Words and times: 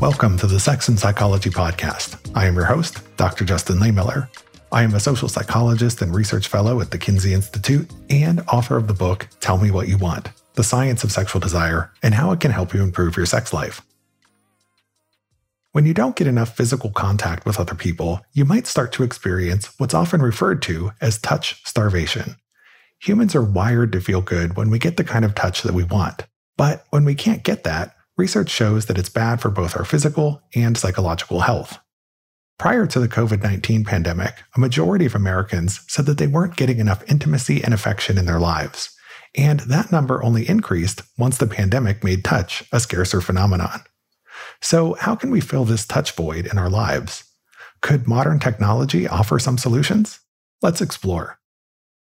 Welcome 0.00 0.38
to 0.38 0.46
the 0.46 0.58
Sex 0.58 0.88
and 0.88 0.98
Psychology 0.98 1.50
Podcast. 1.50 2.18
I 2.34 2.46
am 2.46 2.54
your 2.54 2.64
host, 2.64 3.02
Dr. 3.18 3.44
Justin 3.44 3.76
Lehmiller. 3.76 4.30
I 4.72 4.82
am 4.82 4.94
a 4.94 4.98
social 4.98 5.28
psychologist 5.28 6.00
and 6.00 6.14
research 6.14 6.48
fellow 6.48 6.80
at 6.80 6.90
the 6.90 6.96
Kinsey 6.96 7.34
Institute 7.34 7.86
and 8.08 8.40
author 8.48 8.78
of 8.78 8.88
the 8.88 8.94
book 8.94 9.28
Tell 9.40 9.58
Me 9.58 9.70
What 9.70 9.88
You 9.88 9.98
Want 9.98 10.30
The 10.54 10.64
Science 10.64 11.04
of 11.04 11.12
Sexual 11.12 11.42
Desire 11.42 11.92
and 12.02 12.14
How 12.14 12.32
It 12.32 12.40
Can 12.40 12.50
Help 12.50 12.72
You 12.72 12.82
Improve 12.82 13.14
Your 13.14 13.26
Sex 13.26 13.52
Life. 13.52 13.82
When 15.72 15.84
you 15.84 15.92
don't 15.92 16.16
get 16.16 16.26
enough 16.26 16.56
physical 16.56 16.88
contact 16.88 17.44
with 17.44 17.60
other 17.60 17.74
people, 17.74 18.22
you 18.32 18.46
might 18.46 18.66
start 18.66 18.92
to 18.92 19.02
experience 19.02 19.78
what's 19.78 19.92
often 19.92 20.22
referred 20.22 20.62
to 20.62 20.92
as 21.02 21.18
touch 21.18 21.62
starvation. 21.66 22.36
Humans 23.00 23.34
are 23.34 23.44
wired 23.44 23.92
to 23.92 24.00
feel 24.00 24.22
good 24.22 24.56
when 24.56 24.70
we 24.70 24.78
get 24.78 24.96
the 24.96 25.04
kind 25.04 25.26
of 25.26 25.34
touch 25.34 25.62
that 25.62 25.74
we 25.74 25.84
want. 25.84 26.24
But 26.56 26.86
when 26.88 27.04
we 27.04 27.14
can't 27.14 27.42
get 27.42 27.64
that, 27.64 27.96
research 28.20 28.50
shows 28.50 28.84
that 28.86 28.98
it's 28.98 29.08
bad 29.08 29.40
for 29.40 29.50
both 29.50 29.74
our 29.76 29.84
physical 29.84 30.42
and 30.54 30.76
psychological 30.76 31.40
health. 31.40 31.78
Prior 32.58 32.86
to 32.86 33.00
the 33.00 33.08
COVID 33.08 33.42
19 33.42 33.84
pandemic, 33.84 34.34
a 34.54 34.60
majority 34.60 35.06
of 35.06 35.14
Americans 35.14 35.80
said 35.88 36.04
that 36.04 36.18
they 36.18 36.26
weren't 36.26 36.56
getting 36.56 36.78
enough 36.78 37.02
intimacy 37.10 37.64
and 37.64 37.72
affection 37.72 38.18
in 38.18 38.26
their 38.26 38.38
lives. 38.38 38.94
And 39.34 39.60
that 39.60 39.90
number 39.90 40.22
only 40.22 40.46
increased 40.46 41.02
once 41.16 41.38
the 41.38 41.46
pandemic 41.46 42.04
made 42.04 42.22
touch 42.22 42.62
a 42.72 42.80
scarcer 42.80 43.22
phenomenon. 43.22 43.80
So, 44.60 44.94
how 45.00 45.14
can 45.14 45.30
we 45.30 45.40
fill 45.40 45.64
this 45.64 45.86
touch 45.86 46.12
void 46.12 46.46
in 46.46 46.58
our 46.58 46.68
lives? 46.68 47.24
Could 47.80 48.06
modern 48.06 48.38
technology 48.38 49.08
offer 49.08 49.38
some 49.38 49.56
solutions? 49.56 50.20
Let's 50.60 50.82
explore. 50.82 51.38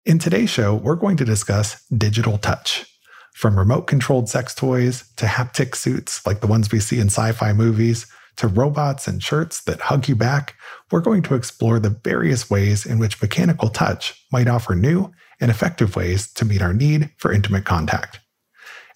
In 0.06 0.18
today's 0.18 0.48
show, 0.48 0.74
we're 0.74 0.94
going 0.94 1.18
to 1.18 1.26
discuss 1.26 1.84
digital 1.88 2.38
touch. 2.38 2.86
From 3.36 3.58
remote 3.58 3.82
controlled 3.82 4.30
sex 4.30 4.54
toys 4.54 5.12
to 5.16 5.26
haptic 5.26 5.76
suits 5.76 6.26
like 6.26 6.40
the 6.40 6.46
ones 6.46 6.72
we 6.72 6.80
see 6.80 7.00
in 7.00 7.08
sci 7.08 7.32
fi 7.32 7.52
movies 7.52 8.06
to 8.36 8.48
robots 8.48 9.06
and 9.06 9.22
shirts 9.22 9.62
that 9.64 9.78
hug 9.78 10.08
you 10.08 10.16
back, 10.16 10.54
we're 10.90 11.02
going 11.02 11.20
to 11.24 11.34
explore 11.34 11.78
the 11.78 11.90
various 11.90 12.48
ways 12.48 12.86
in 12.86 12.98
which 12.98 13.20
mechanical 13.20 13.68
touch 13.68 14.24
might 14.32 14.48
offer 14.48 14.74
new 14.74 15.12
and 15.38 15.50
effective 15.50 15.96
ways 15.96 16.32
to 16.32 16.46
meet 16.46 16.62
our 16.62 16.72
need 16.72 17.10
for 17.18 17.30
intimate 17.30 17.66
contact. 17.66 18.20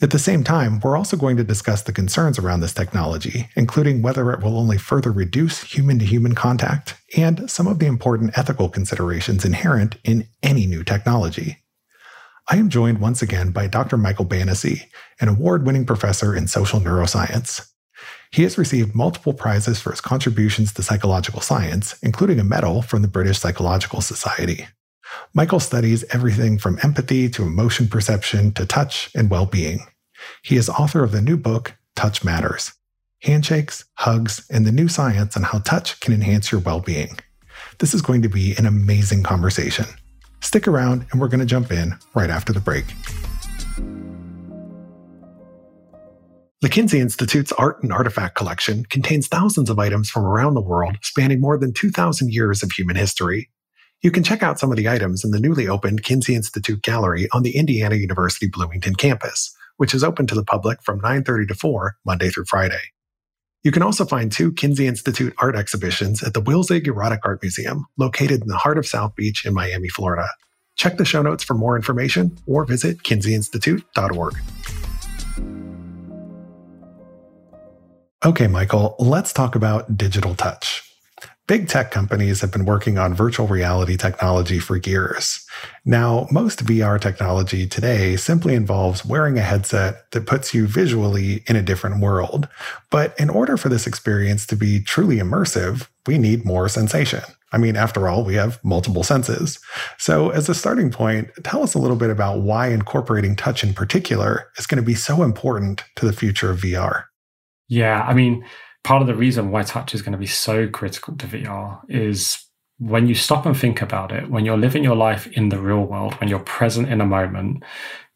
At 0.01 0.09
the 0.09 0.19
same 0.19 0.43
time, 0.43 0.81
we're 0.81 0.97
also 0.97 1.19
going 1.19 1.37
to 1.37 1.45
discuss 1.45 1.83
the 1.83 1.93
concerns 1.93 2.39
around 2.39 2.61
this 2.61 2.73
technology, 2.73 3.51
including 3.57 4.01
whether 4.01 4.33
it 4.33 4.43
will 4.43 4.57
only 4.57 4.79
further 4.79 5.13
reduce 5.13 5.65
human 5.65 5.99
to 5.99 6.07
human 6.07 6.35
contact 6.35 6.97
and 7.15 7.51
some 7.51 7.67
of 7.67 7.79
the 7.79 7.85
important 7.85 8.39
ethical 8.39 8.71
considerations 8.71 9.45
inherent 9.45 9.97
in 10.03 10.27
any 10.43 10.65
new 10.65 10.83
technology. 10.83 11.59
I 12.53 12.57
am 12.57 12.69
joined 12.69 12.99
once 12.99 13.23
again 13.23 13.53
by 13.53 13.69
Dr. 13.69 13.97
Michael 13.97 14.27
Banissy, 14.27 14.87
an 15.21 15.29
award 15.29 15.65
winning 15.65 15.87
professor 15.87 16.35
in 16.35 16.49
social 16.49 16.81
neuroscience. 16.81 17.71
He 18.33 18.43
has 18.43 18.59
received 18.59 18.93
multiple 18.93 19.33
prizes 19.33 19.81
for 19.81 19.93
his 19.93 20.01
contributions 20.01 20.73
to 20.73 20.83
psychological 20.83 21.43
science, 21.43 21.97
including 22.03 22.41
a 22.41 22.45
medal 22.45 22.83
from 22.83 23.03
the 23.03 23.09
British 23.09 23.39
Psychological 23.39 24.01
Society. 24.01 24.67
Michael 25.33 25.61
studies 25.61 26.03
everything 26.11 26.59
from 26.59 26.81
empathy 26.83 27.29
to 27.31 27.45
emotion 27.45 27.87
perception 27.87 28.51
to 28.55 28.67
touch 28.67 29.13
and 29.15 29.31
well 29.31 29.47
being. 29.47 29.87
He 30.43 30.57
is 30.57 30.69
author 30.69 31.05
of 31.05 31.13
the 31.13 31.23
new 31.23 31.37
book, 31.37 31.77
Touch 31.95 32.25
Matters 32.25 32.73
Handshakes, 33.23 33.85
Hugs, 33.95 34.45
and 34.51 34.67
the 34.67 34.73
New 34.73 34.89
Science 34.89 35.37
on 35.37 35.45
How 35.45 35.61
Touch 35.61 36.01
Can 36.01 36.13
Enhance 36.13 36.51
Your 36.51 36.61
Well 36.61 36.81
Being. 36.81 37.17
This 37.79 37.95
is 37.95 38.03
going 38.03 38.23
to 38.23 38.29
be 38.29 38.57
an 38.57 38.67
amazing 38.67 39.23
conversation. 39.23 39.87
Stick 40.43 40.67
around, 40.67 41.07
and 41.11 41.21
we're 41.21 41.29
going 41.29 41.41
to 41.41 41.47
jump 41.47 41.71
in 41.71 41.95
right 42.15 42.31
after 42.31 42.53
the 42.53 42.61
break. 42.61 42.87
The 46.63 46.69
Kinsey 46.69 47.01
Institute's 47.01 47.53
Art 47.53 47.83
and 47.83 47.91
Artifact 47.91 48.35
Collection 48.35 48.85
contains 48.85 49.29
thousands 49.29 49.71
of 49.71 49.79
items 49.79 50.11
from 50.11 50.25
around 50.25 50.55
the 50.55 50.61
world 50.61 50.97
spanning 51.01 51.41
more 51.41 51.57
than 51.57 51.73
2,000 51.73 52.33
years 52.33 52.63
of 52.63 52.73
human 52.73 52.97
history. 52.97 53.49
You 54.03 54.11
can 54.11 54.23
check 54.23 54.43
out 54.43 54.59
some 54.59 54.71
of 54.71 54.77
the 54.77 54.89
items 54.89 55.25
in 55.25 55.31
the 55.31 55.41
newly 55.41 55.69
opened 55.69 56.03
Kinsey 56.03 56.35
Institute 56.35 56.83
Gallery 56.83 57.29
on 57.33 57.45
the 57.45 57.57
Indiana 57.57 57.95
University 57.95 58.47
Bloomington 58.47 58.95
campus, 58.95 59.55
which 59.79 59.95
is 59.95 60.05
open 60.05 60.27
to 60.27 60.35
the 60.35 60.45
public 60.45 60.83
from 60.83 61.01
9:30 61.01 61.49
to 61.49 61.55
4 61.55 61.97
Monday 62.05 62.29
through 62.29 62.45
Friday. 62.45 62.93
You 63.63 63.73
can 63.73 63.83
also 63.83 64.07
find 64.07 64.33
two 64.33 64.53
Kinsey 64.53 64.87
Institute 64.87 65.35
art 65.39 65.55
exhibitions 65.55 66.23
at 66.23 66.33
the 66.33 66.41
Wilzig 66.41 66.87
Erotic 66.87 67.21
Art 67.25 67.43
Museum, 67.43 67.85
located 67.99 68.41
in 68.41 68.49
the 68.49 68.57
heart 68.57 68.79
of 68.79 68.87
South 68.87 69.15
Beach 69.15 69.45
in 69.45 69.53
Miami, 69.53 69.89
Florida. 69.89 70.27
Check 70.77 70.97
the 70.97 71.05
show 71.05 71.21
notes 71.21 71.45
for 71.45 71.53
more 71.53 71.77
information 71.77 72.39
or 72.47 72.65
visit 72.65 73.03
kinseyinstitute.org. 73.03 74.35
Okay, 78.25 78.47
Michael, 78.47 78.97
let's 78.99 79.33
talk 79.33 79.55
about 79.55 79.97
digital 79.97 80.35
touch. 80.35 80.90
Big 81.51 81.67
tech 81.67 81.91
companies 81.91 82.43
have 82.43 82.53
been 82.53 82.65
working 82.65 82.97
on 82.97 83.13
virtual 83.13 83.49
reality 83.49 83.97
technology 83.97 84.61
for 84.61 84.77
years. 84.77 85.45
Now, 85.85 86.29
most 86.31 86.65
VR 86.65 87.01
technology 87.01 87.67
today 87.67 88.15
simply 88.15 88.55
involves 88.55 89.05
wearing 89.05 89.37
a 89.37 89.43
headset 89.43 90.09
that 90.13 90.29
puts 90.29 90.55
you 90.55 90.69
visually 90.69 91.43
in 91.49 91.57
a 91.57 91.63
different 91.63 92.01
world. 92.01 92.47
But 92.89 93.19
in 93.19 93.29
order 93.29 93.57
for 93.57 93.69
this 93.69 93.89
experience 93.89 94.47
to 94.47 94.55
be 94.55 94.81
truly 94.81 95.17
immersive, 95.17 95.89
we 96.07 96.19
need 96.19 96.45
more 96.45 96.69
sensation. 96.69 97.23
I 97.51 97.59
mean, 97.59 97.75
after 97.75 98.09
all, 98.09 98.23
we 98.23 98.37
have 98.37 98.65
multiple 98.65 99.03
senses. 99.03 99.59
So, 99.99 100.31
as 100.31 100.49
a 100.49 100.55
starting 100.55 100.93
point, 100.93 101.31
tell 101.43 101.65
us 101.65 101.75
a 101.75 101.81
little 101.81 101.97
bit 101.97 102.11
about 102.11 102.43
why 102.43 102.69
incorporating 102.69 103.35
touch 103.35 103.65
in 103.65 103.75
particular 103.75 104.49
is 104.57 104.69
going 104.69 104.81
to 104.81 104.87
be 104.87 104.95
so 104.95 105.25
important 105.25 105.83
to 105.97 106.07
the 106.07 106.13
future 106.13 106.53
of 106.53 106.61
VR. 106.61 107.07
Yeah, 107.67 108.03
I 108.03 108.15
mean, 108.15 108.45
part 108.83 109.03
of 109.03 109.09
the 109.09 109.15
reason 109.15 109.51
why 109.51 109.63
touch 109.63 109.95
is 109.95 110.03
going 110.03 110.13
to 110.13 110.19
be 110.19 110.27
so 110.27 110.69
critical 110.69 111.17
to 111.17 111.27
VR 111.27 111.81
is 111.89 112.45
when 112.79 113.07
you 113.07 113.15
stop 113.15 113.45
and 113.45 113.57
think 113.57 113.83
about 113.83 114.11
it, 114.11 114.31
when 114.31 114.45
you're 114.45 114.57
living 114.57 114.83
your 114.83 114.97
life 114.97 115.27
in 115.29 115.51
the 115.51 115.59
real 115.59 115.85
world, 115.85 116.15
when 116.15 116.29
you're 116.29 116.39
present 116.39 116.89
in 116.89 117.01
a 117.01 117.07
moment, 117.07 117.63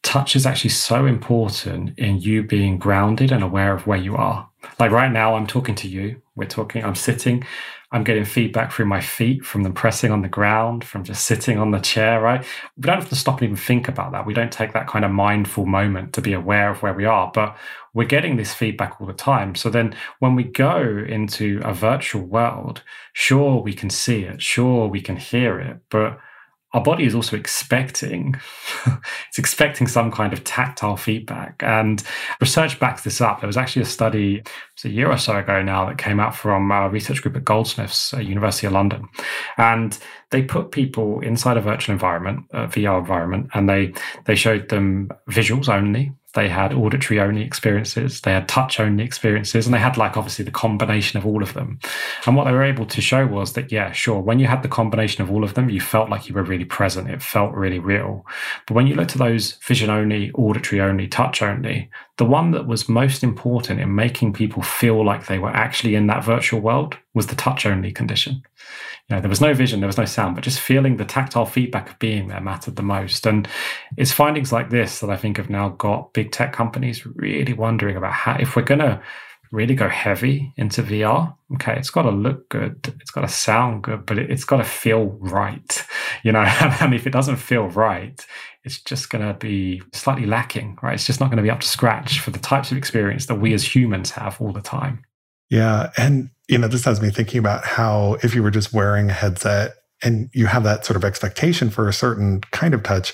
touch 0.02 0.34
is 0.34 0.46
actually 0.46 0.70
so 0.70 1.06
important 1.06 1.98
in 1.98 2.18
you 2.18 2.42
being 2.42 2.78
grounded 2.78 3.30
and 3.30 3.42
aware 3.42 3.74
of 3.74 3.86
where 3.86 3.98
you 3.98 4.16
are. 4.16 4.48
Like 4.78 4.90
right 4.90 5.12
now, 5.12 5.34
I'm 5.34 5.46
talking 5.46 5.74
to 5.76 5.88
you. 5.88 6.22
We're 6.34 6.48
talking, 6.48 6.82
I'm 6.82 6.94
sitting, 6.94 7.44
I'm 7.94 8.02
getting 8.02 8.24
feedback 8.24 8.72
through 8.72 8.86
my 8.86 9.00
feet 9.00 9.44
from 9.44 9.62
them 9.62 9.72
pressing 9.72 10.10
on 10.10 10.22
the 10.22 10.28
ground, 10.28 10.82
from 10.82 11.04
just 11.04 11.26
sitting 11.26 11.58
on 11.58 11.70
the 11.70 11.78
chair, 11.78 12.20
right? 12.20 12.44
We 12.76 12.82
don't 12.82 12.98
have 12.98 13.08
to 13.10 13.14
stop 13.14 13.38
and 13.38 13.44
even 13.44 13.56
think 13.56 13.86
about 13.86 14.10
that. 14.10 14.26
We 14.26 14.34
don't 14.34 14.50
take 14.50 14.72
that 14.72 14.88
kind 14.88 15.04
of 15.04 15.12
mindful 15.12 15.64
moment 15.64 16.12
to 16.14 16.20
be 16.20 16.32
aware 16.32 16.70
of 16.70 16.82
where 16.82 16.92
we 16.92 17.04
are, 17.04 17.30
but 17.32 17.56
we're 17.92 18.08
getting 18.08 18.36
this 18.36 18.52
feedback 18.52 19.00
all 19.00 19.06
the 19.06 19.12
time. 19.12 19.54
So 19.54 19.70
then 19.70 19.94
when 20.18 20.34
we 20.34 20.42
go 20.42 21.04
into 21.08 21.60
a 21.62 21.72
virtual 21.72 22.22
world, 22.22 22.82
sure, 23.12 23.62
we 23.62 23.72
can 23.72 23.90
see 23.90 24.24
it, 24.24 24.42
sure, 24.42 24.88
we 24.88 25.00
can 25.00 25.16
hear 25.16 25.60
it, 25.60 25.78
but 25.88 26.18
our 26.74 26.82
body 26.82 27.04
is 27.04 27.14
also 27.14 27.36
expecting 27.36 28.34
it's 29.28 29.38
expecting 29.38 29.86
some 29.86 30.10
kind 30.10 30.32
of 30.32 30.42
tactile 30.44 30.96
feedback. 30.96 31.62
And 31.64 32.02
research 32.40 32.78
backs 32.80 33.04
this 33.04 33.20
up. 33.20 33.40
There 33.40 33.46
was 33.46 33.56
actually 33.56 33.82
a 33.82 33.86
study 33.86 34.42
a 34.84 34.88
year 34.88 35.10
or 35.10 35.16
so 35.16 35.38
ago 35.38 35.62
now 35.62 35.86
that 35.86 35.96
came 35.96 36.20
out 36.20 36.34
from 36.34 36.70
a 36.70 36.90
research 36.90 37.22
group 37.22 37.36
at 37.36 37.44
goldsmiths 37.44 38.12
at 38.12 38.26
university 38.26 38.66
of 38.66 38.74
london. 38.74 39.08
And 39.56 39.98
they 40.30 40.42
put 40.42 40.72
people 40.72 41.20
inside 41.20 41.56
a 41.56 41.60
virtual 41.62 41.94
environment 41.94 42.44
a 42.50 42.66
vr 42.66 42.98
environment 42.98 43.48
and 43.54 43.68
they 43.68 43.94
they 44.26 44.34
showed 44.34 44.68
them 44.68 45.10
visuals 45.30 45.68
only 45.68 46.12
they 46.34 46.48
had 46.48 46.74
auditory 46.74 47.20
only 47.20 47.42
experiences, 47.42 48.20
they 48.20 48.32
had 48.32 48.48
touch 48.48 48.80
only 48.80 49.04
experiences, 49.04 49.66
and 49.66 49.74
they 49.74 49.78
had 49.78 49.96
like 49.96 50.16
obviously 50.16 50.44
the 50.44 50.50
combination 50.50 51.18
of 51.18 51.26
all 51.26 51.42
of 51.42 51.54
them. 51.54 51.78
And 52.26 52.36
what 52.36 52.44
they 52.44 52.52
were 52.52 52.62
able 52.62 52.86
to 52.86 53.00
show 53.00 53.26
was 53.26 53.52
that, 53.54 53.72
yeah, 53.72 53.92
sure, 53.92 54.20
when 54.20 54.38
you 54.38 54.46
had 54.46 54.62
the 54.62 54.68
combination 54.68 55.22
of 55.22 55.30
all 55.30 55.44
of 55.44 55.54
them, 55.54 55.70
you 55.70 55.80
felt 55.80 56.10
like 56.10 56.28
you 56.28 56.34
were 56.34 56.42
really 56.42 56.64
present. 56.64 57.10
It 57.10 57.22
felt 57.22 57.54
really 57.54 57.78
real. 57.78 58.26
But 58.66 58.74
when 58.74 58.86
you 58.86 58.94
looked 58.94 59.12
at 59.12 59.18
those 59.18 59.52
vision 59.54 59.90
only, 59.90 60.30
auditory 60.32 60.80
only, 60.80 61.08
touch 61.08 61.40
only, 61.42 61.90
the 62.16 62.24
one 62.24 62.52
that 62.52 62.66
was 62.66 62.88
most 62.88 63.24
important 63.24 63.80
in 63.80 63.94
making 63.94 64.32
people 64.32 64.62
feel 64.62 65.04
like 65.04 65.26
they 65.26 65.38
were 65.38 65.50
actually 65.50 65.94
in 65.94 66.06
that 66.06 66.24
virtual 66.24 66.60
world 66.60 66.96
was 67.12 67.26
the 67.26 67.36
touch 67.36 67.66
only 67.66 67.90
condition 67.90 68.42
you 69.08 69.16
know, 69.16 69.20
there 69.20 69.28
was 69.28 69.40
no 69.40 69.52
vision, 69.52 69.80
there 69.80 69.86
was 69.86 69.98
no 69.98 70.06
sound, 70.06 70.34
but 70.34 70.44
just 70.44 70.60
feeling 70.60 70.96
the 70.96 71.04
tactile 71.04 71.44
feedback 71.44 71.90
of 71.90 71.98
being 71.98 72.28
there 72.28 72.40
mattered 72.40 72.76
the 72.76 72.82
most. 72.82 73.26
And 73.26 73.46
it's 73.98 74.12
findings 74.12 74.50
like 74.50 74.70
this 74.70 75.00
that 75.00 75.10
I 75.10 75.16
think 75.16 75.36
have 75.36 75.50
now 75.50 75.70
got 75.70 76.14
big 76.14 76.32
tech 76.32 76.54
companies 76.54 77.04
really 77.04 77.52
wondering 77.52 77.96
about 77.96 78.14
how, 78.14 78.36
if 78.40 78.56
we're 78.56 78.62
going 78.62 78.80
to 78.80 79.02
really 79.52 79.74
go 79.74 79.90
heavy 79.90 80.54
into 80.56 80.82
VR, 80.82 81.36
okay, 81.54 81.76
it's 81.76 81.90
got 81.90 82.02
to 82.02 82.10
look 82.10 82.48
good, 82.48 82.94
it's 82.98 83.10
got 83.10 83.20
to 83.20 83.28
sound 83.28 83.84
good, 83.84 84.06
but 84.06 84.18
it, 84.18 84.30
has 84.30 84.44
got 84.44 84.56
to 84.56 84.64
feel 84.64 85.18
right, 85.20 85.86
you 86.22 86.32
know. 86.32 86.40
and 86.80 86.94
if 86.94 87.06
it 87.06 87.12
doesn't 87.12 87.36
feel 87.36 87.68
right, 87.68 88.24
it's 88.64 88.80
just 88.80 89.10
going 89.10 89.26
to 89.26 89.34
be 89.34 89.82
slightly 89.92 90.26
lacking, 90.26 90.78
right? 90.82 90.94
It's 90.94 91.06
just 91.06 91.20
not 91.20 91.26
going 91.26 91.36
to 91.36 91.42
be 91.42 91.50
up 91.50 91.60
to 91.60 91.68
scratch 91.68 92.20
for 92.20 92.30
the 92.30 92.38
types 92.38 92.72
of 92.72 92.78
experience 92.78 93.26
that 93.26 93.36
we 93.36 93.52
as 93.52 93.74
humans 93.74 94.10
have 94.12 94.40
all 94.40 94.52
the 94.52 94.62
time. 94.62 95.04
Yeah. 95.50 95.90
And, 95.98 96.30
you 96.48 96.56
know, 96.58 96.68
this 96.68 96.84
has 96.84 97.00
me 97.00 97.10
thinking 97.10 97.38
about 97.38 97.64
how 97.64 98.16
if 98.22 98.34
you 98.34 98.42
were 98.42 98.50
just 98.50 98.72
wearing 98.72 99.10
a 99.10 99.12
headset 99.12 99.74
and 100.02 100.30
you 100.32 100.46
have 100.46 100.64
that 100.64 100.84
sort 100.86 100.96
of 100.96 101.04
expectation 101.04 101.70
for 101.70 101.88
a 101.88 101.92
certain 101.92 102.40
kind 102.52 102.72
of 102.72 102.82
touch, 102.82 103.12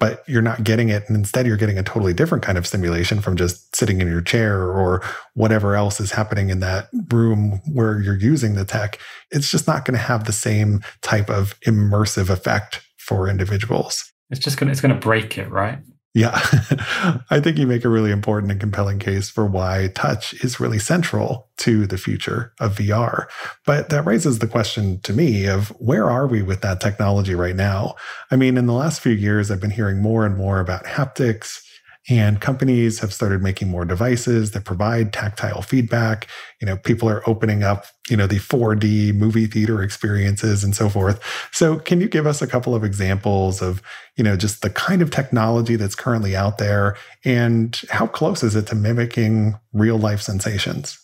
but 0.00 0.24
you're 0.26 0.42
not 0.42 0.64
getting 0.64 0.88
it. 0.88 1.04
And 1.06 1.16
instead, 1.16 1.46
you're 1.46 1.56
getting 1.56 1.78
a 1.78 1.82
totally 1.82 2.12
different 2.12 2.42
kind 2.42 2.58
of 2.58 2.66
stimulation 2.66 3.20
from 3.20 3.36
just 3.36 3.74
sitting 3.76 4.00
in 4.00 4.08
your 4.08 4.22
chair 4.22 4.62
or 4.62 5.02
whatever 5.34 5.76
else 5.76 6.00
is 6.00 6.10
happening 6.10 6.50
in 6.50 6.60
that 6.60 6.88
room 7.12 7.60
where 7.72 8.00
you're 8.00 8.18
using 8.18 8.54
the 8.54 8.64
tech. 8.64 8.98
It's 9.30 9.50
just 9.50 9.66
not 9.66 9.84
going 9.84 9.96
to 9.96 10.04
have 10.04 10.24
the 10.24 10.32
same 10.32 10.82
type 11.02 11.30
of 11.30 11.58
immersive 11.60 12.28
effect 12.28 12.82
for 12.96 13.28
individuals. 13.28 14.10
It's 14.30 14.40
just 14.40 14.58
to, 14.58 14.68
it's 14.68 14.80
to 14.80 14.94
break 14.94 15.38
it, 15.38 15.50
right? 15.50 15.78
Yeah, 16.12 16.32
I 17.30 17.38
think 17.40 17.56
you 17.56 17.68
make 17.68 17.84
a 17.84 17.88
really 17.88 18.10
important 18.10 18.50
and 18.50 18.60
compelling 18.60 18.98
case 18.98 19.30
for 19.30 19.46
why 19.46 19.92
touch 19.94 20.34
is 20.42 20.58
really 20.58 20.80
central 20.80 21.48
to 21.58 21.86
the 21.86 21.98
future 21.98 22.52
of 22.58 22.76
VR. 22.76 23.26
But 23.64 23.90
that 23.90 24.06
raises 24.06 24.40
the 24.40 24.48
question 24.48 25.00
to 25.02 25.12
me 25.12 25.46
of 25.46 25.68
where 25.78 26.10
are 26.10 26.26
we 26.26 26.42
with 26.42 26.62
that 26.62 26.80
technology 26.80 27.36
right 27.36 27.54
now? 27.54 27.94
I 28.32 28.36
mean, 28.36 28.58
in 28.58 28.66
the 28.66 28.72
last 28.72 29.00
few 29.00 29.12
years, 29.12 29.50
I've 29.52 29.60
been 29.60 29.70
hearing 29.70 30.02
more 30.02 30.26
and 30.26 30.36
more 30.36 30.58
about 30.58 30.84
haptics 30.84 31.60
and 32.08 32.40
companies 32.40 33.00
have 33.00 33.12
started 33.12 33.42
making 33.42 33.68
more 33.68 33.84
devices 33.84 34.52
that 34.52 34.64
provide 34.64 35.12
tactile 35.12 35.62
feedback. 35.62 36.26
You 36.60 36.66
know, 36.66 36.76
people 36.76 37.08
are 37.08 37.22
opening 37.28 37.62
up, 37.62 37.86
you 38.08 38.16
know, 38.16 38.26
the 38.26 38.38
4D 38.38 39.14
movie 39.14 39.46
theater 39.46 39.82
experiences 39.82 40.64
and 40.64 40.74
so 40.74 40.88
forth. 40.88 41.20
So, 41.52 41.78
can 41.78 42.00
you 42.00 42.08
give 42.08 42.26
us 42.26 42.40
a 42.40 42.46
couple 42.46 42.74
of 42.74 42.84
examples 42.84 43.60
of, 43.60 43.82
you 44.16 44.24
know, 44.24 44.36
just 44.36 44.62
the 44.62 44.70
kind 44.70 45.02
of 45.02 45.10
technology 45.10 45.76
that's 45.76 45.94
currently 45.94 46.34
out 46.34 46.58
there 46.58 46.96
and 47.24 47.80
how 47.90 48.06
close 48.06 48.42
is 48.42 48.56
it 48.56 48.66
to 48.68 48.74
mimicking 48.74 49.58
real 49.72 49.98
life 49.98 50.22
sensations? 50.22 50.98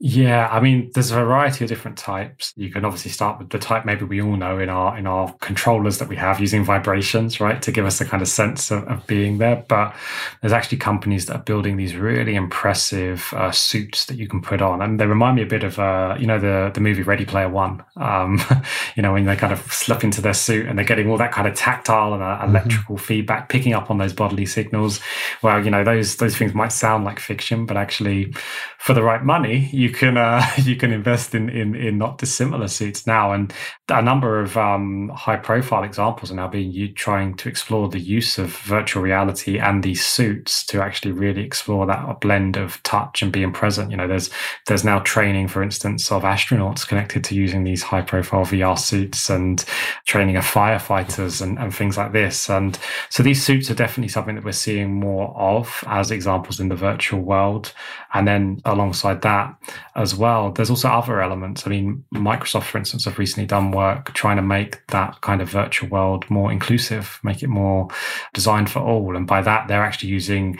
Yeah, 0.00 0.48
I 0.50 0.60
mean, 0.60 0.90
there's 0.92 1.12
a 1.12 1.14
variety 1.14 1.64
of 1.64 1.68
different 1.68 1.96
types. 1.96 2.52
You 2.56 2.68
can 2.68 2.84
obviously 2.84 3.12
start 3.12 3.38
with 3.38 3.50
the 3.50 3.60
type 3.60 3.86
maybe 3.86 4.04
we 4.04 4.20
all 4.20 4.36
know 4.36 4.58
in 4.58 4.68
our 4.68 4.98
in 4.98 5.06
our 5.06 5.32
controllers 5.40 5.98
that 5.98 6.08
we 6.08 6.16
have 6.16 6.40
using 6.40 6.64
vibrations, 6.64 7.40
right, 7.40 7.62
to 7.62 7.70
give 7.70 7.86
us 7.86 8.00
a 8.00 8.04
kind 8.04 8.20
of 8.20 8.26
sense 8.26 8.72
of, 8.72 8.82
of 8.88 9.06
being 9.06 9.38
there. 9.38 9.64
But 9.68 9.94
there's 10.40 10.52
actually 10.52 10.78
companies 10.78 11.26
that 11.26 11.36
are 11.36 11.42
building 11.42 11.76
these 11.76 11.94
really 11.94 12.34
impressive 12.34 13.32
uh, 13.34 13.52
suits 13.52 14.06
that 14.06 14.18
you 14.18 14.26
can 14.26 14.42
put 14.42 14.60
on, 14.60 14.82
and 14.82 14.98
they 14.98 15.06
remind 15.06 15.36
me 15.36 15.42
a 15.42 15.46
bit 15.46 15.62
of 15.62 15.78
uh, 15.78 16.16
you 16.18 16.26
know 16.26 16.40
the 16.40 16.72
the 16.74 16.80
movie 16.80 17.02
Ready 17.02 17.24
Player 17.24 17.48
One. 17.48 17.82
Um, 17.96 18.42
you 18.96 19.02
know, 19.02 19.12
when 19.12 19.26
they 19.26 19.36
kind 19.36 19.52
of 19.52 19.60
slip 19.72 20.02
into 20.02 20.20
their 20.20 20.34
suit 20.34 20.66
and 20.66 20.76
they're 20.76 20.84
getting 20.84 21.08
all 21.08 21.18
that 21.18 21.32
kind 21.32 21.46
of 21.46 21.54
tactile 21.54 22.14
and 22.14 22.22
uh, 22.22 22.26
mm-hmm. 22.26 22.50
electrical 22.50 22.96
mm-hmm. 22.96 23.04
feedback, 23.04 23.48
picking 23.48 23.74
up 23.74 23.90
on 23.92 23.98
those 23.98 24.12
bodily 24.12 24.44
signals. 24.44 25.00
Well, 25.40 25.64
you 25.64 25.70
know, 25.70 25.84
those 25.84 26.16
those 26.16 26.36
things 26.36 26.52
might 26.52 26.72
sound 26.72 27.04
like 27.04 27.20
fiction, 27.20 27.64
but 27.64 27.76
actually, 27.76 28.34
for 28.78 28.92
the 28.92 29.02
right 29.02 29.22
money, 29.22 29.70
you 29.72 29.83
can 29.90 30.16
uh, 30.16 30.44
you 30.58 30.76
can 30.76 30.92
invest 30.92 31.34
in, 31.34 31.48
in 31.48 31.74
in 31.74 31.98
not 31.98 32.18
dissimilar 32.18 32.68
suits 32.68 33.06
now, 33.06 33.32
and 33.32 33.52
a 33.88 34.02
number 34.02 34.40
of 34.40 34.56
um, 34.56 35.10
high 35.10 35.36
profile 35.36 35.82
examples 35.82 36.30
are 36.30 36.36
now 36.36 36.48
being 36.48 36.70
used, 36.70 36.96
trying 36.96 37.34
to 37.36 37.48
explore 37.48 37.88
the 37.88 38.00
use 38.00 38.38
of 38.38 38.56
virtual 38.58 39.02
reality 39.02 39.58
and 39.58 39.82
these 39.82 40.04
suits 40.04 40.64
to 40.66 40.82
actually 40.82 41.12
really 41.12 41.42
explore 41.42 41.86
that 41.86 42.20
blend 42.20 42.56
of 42.56 42.82
touch 42.82 43.22
and 43.22 43.32
being 43.32 43.52
present. 43.52 43.90
You 43.90 43.96
know, 43.96 44.08
there's 44.08 44.30
there's 44.66 44.84
now 44.84 45.00
training, 45.00 45.48
for 45.48 45.62
instance, 45.62 46.10
of 46.10 46.22
astronauts 46.22 46.86
connected 46.86 47.24
to 47.24 47.34
using 47.34 47.64
these 47.64 47.82
high 47.82 48.02
profile 48.02 48.44
VR 48.44 48.78
suits 48.78 49.28
and 49.28 49.64
training 50.06 50.36
of 50.36 50.44
firefighters 50.44 51.42
and, 51.42 51.58
and 51.58 51.74
things 51.74 51.96
like 51.96 52.12
this. 52.12 52.48
And 52.48 52.78
so 53.10 53.22
these 53.22 53.44
suits 53.44 53.70
are 53.70 53.74
definitely 53.74 54.08
something 54.08 54.34
that 54.34 54.44
we're 54.44 54.52
seeing 54.52 54.94
more 54.94 55.36
of 55.36 55.84
as 55.86 56.10
examples 56.10 56.60
in 56.60 56.68
the 56.68 56.76
virtual 56.76 57.20
world. 57.20 57.72
And 58.14 58.26
then 58.26 58.60
alongside 58.64 59.22
that, 59.22 59.54
as 59.96 60.14
well. 60.14 60.52
There's 60.52 60.70
also 60.70 60.88
other 60.88 61.20
elements. 61.20 61.66
I 61.66 61.70
mean, 61.70 62.04
Microsoft, 62.14 62.64
for 62.64 62.78
instance, 62.78 63.04
have 63.04 63.18
recently 63.18 63.46
done 63.46 63.70
work 63.70 64.12
trying 64.14 64.36
to 64.36 64.42
make 64.42 64.86
that 64.88 65.20
kind 65.20 65.40
of 65.40 65.48
virtual 65.48 65.88
world 65.88 66.28
more 66.30 66.50
inclusive, 66.50 67.20
make 67.22 67.42
it 67.42 67.48
more 67.48 67.88
designed 68.32 68.70
for 68.70 68.80
all. 68.80 69.16
And 69.16 69.26
by 69.26 69.42
that, 69.42 69.68
they're 69.68 69.84
actually 69.84 70.10
using 70.10 70.58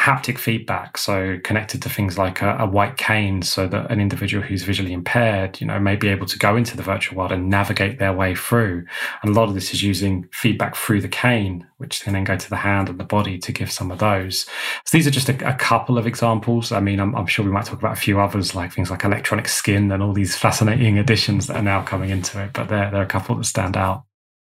haptic 0.00 0.38
feedback, 0.38 0.96
so 0.96 1.38
connected 1.44 1.82
to 1.82 1.90
things 1.90 2.16
like 2.16 2.40
a, 2.40 2.56
a, 2.58 2.66
white 2.66 2.96
cane, 2.96 3.42
so 3.42 3.66
that 3.66 3.90
an 3.90 4.00
individual 4.00 4.42
who's 4.42 4.62
visually 4.62 4.94
impaired, 4.94 5.60
you 5.60 5.66
know, 5.66 5.78
may 5.78 5.94
be 5.94 6.08
able 6.08 6.24
to 6.24 6.38
go 6.38 6.56
into 6.56 6.74
the 6.74 6.82
virtual 6.82 7.18
world 7.18 7.32
and 7.32 7.50
navigate 7.50 7.98
their 7.98 8.12
way 8.12 8.34
through. 8.34 8.82
And 9.22 9.30
a 9.30 9.38
lot 9.38 9.50
of 9.50 9.54
this 9.54 9.74
is 9.74 9.82
using 9.82 10.26
feedback 10.32 10.74
through 10.74 11.02
the 11.02 11.08
cane, 11.08 11.66
which 11.76 12.02
can 12.02 12.14
then 12.14 12.24
go 12.24 12.34
to 12.34 12.48
the 12.48 12.56
hand 12.56 12.88
and 12.88 12.98
the 12.98 13.04
body 13.04 13.36
to 13.40 13.52
give 13.52 13.70
some 13.70 13.90
of 13.90 13.98
those. 13.98 14.46
So 14.86 14.96
these 14.96 15.06
are 15.06 15.10
just 15.10 15.28
a, 15.28 15.46
a 15.46 15.54
couple 15.54 15.98
of 15.98 16.06
examples. 16.06 16.72
I 16.72 16.80
mean, 16.80 16.98
I'm, 16.98 17.14
I'm, 17.14 17.26
sure 17.26 17.44
we 17.44 17.50
might 17.50 17.66
talk 17.66 17.78
about 17.78 17.98
a 17.98 18.00
few 18.00 18.20
others, 18.20 18.54
like 18.54 18.72
things 18.72 18.90
like 18.90 19.04
electronic 19.04 19.48
skin 19.48 19.92
and 19.92 20.02
all 20.02 20.14
these 20.14 20.34
fascinating 20.46 20.98
additions 20.98 21.46
that 21.48 21.56
are 21.56 21.62
now 21.62 21.82
coming 21.82 22.08
into 22.08 22.42
it. 22.42 22.54
But 22.54 22.68
there, 22.68 22.90
there 22.90 23.00
are 23.00 23.04
a 23.04 23.06
couple 23.06 23.36
that 23.36 23.44
stand 23.44 23.76
out. 23.76 24.04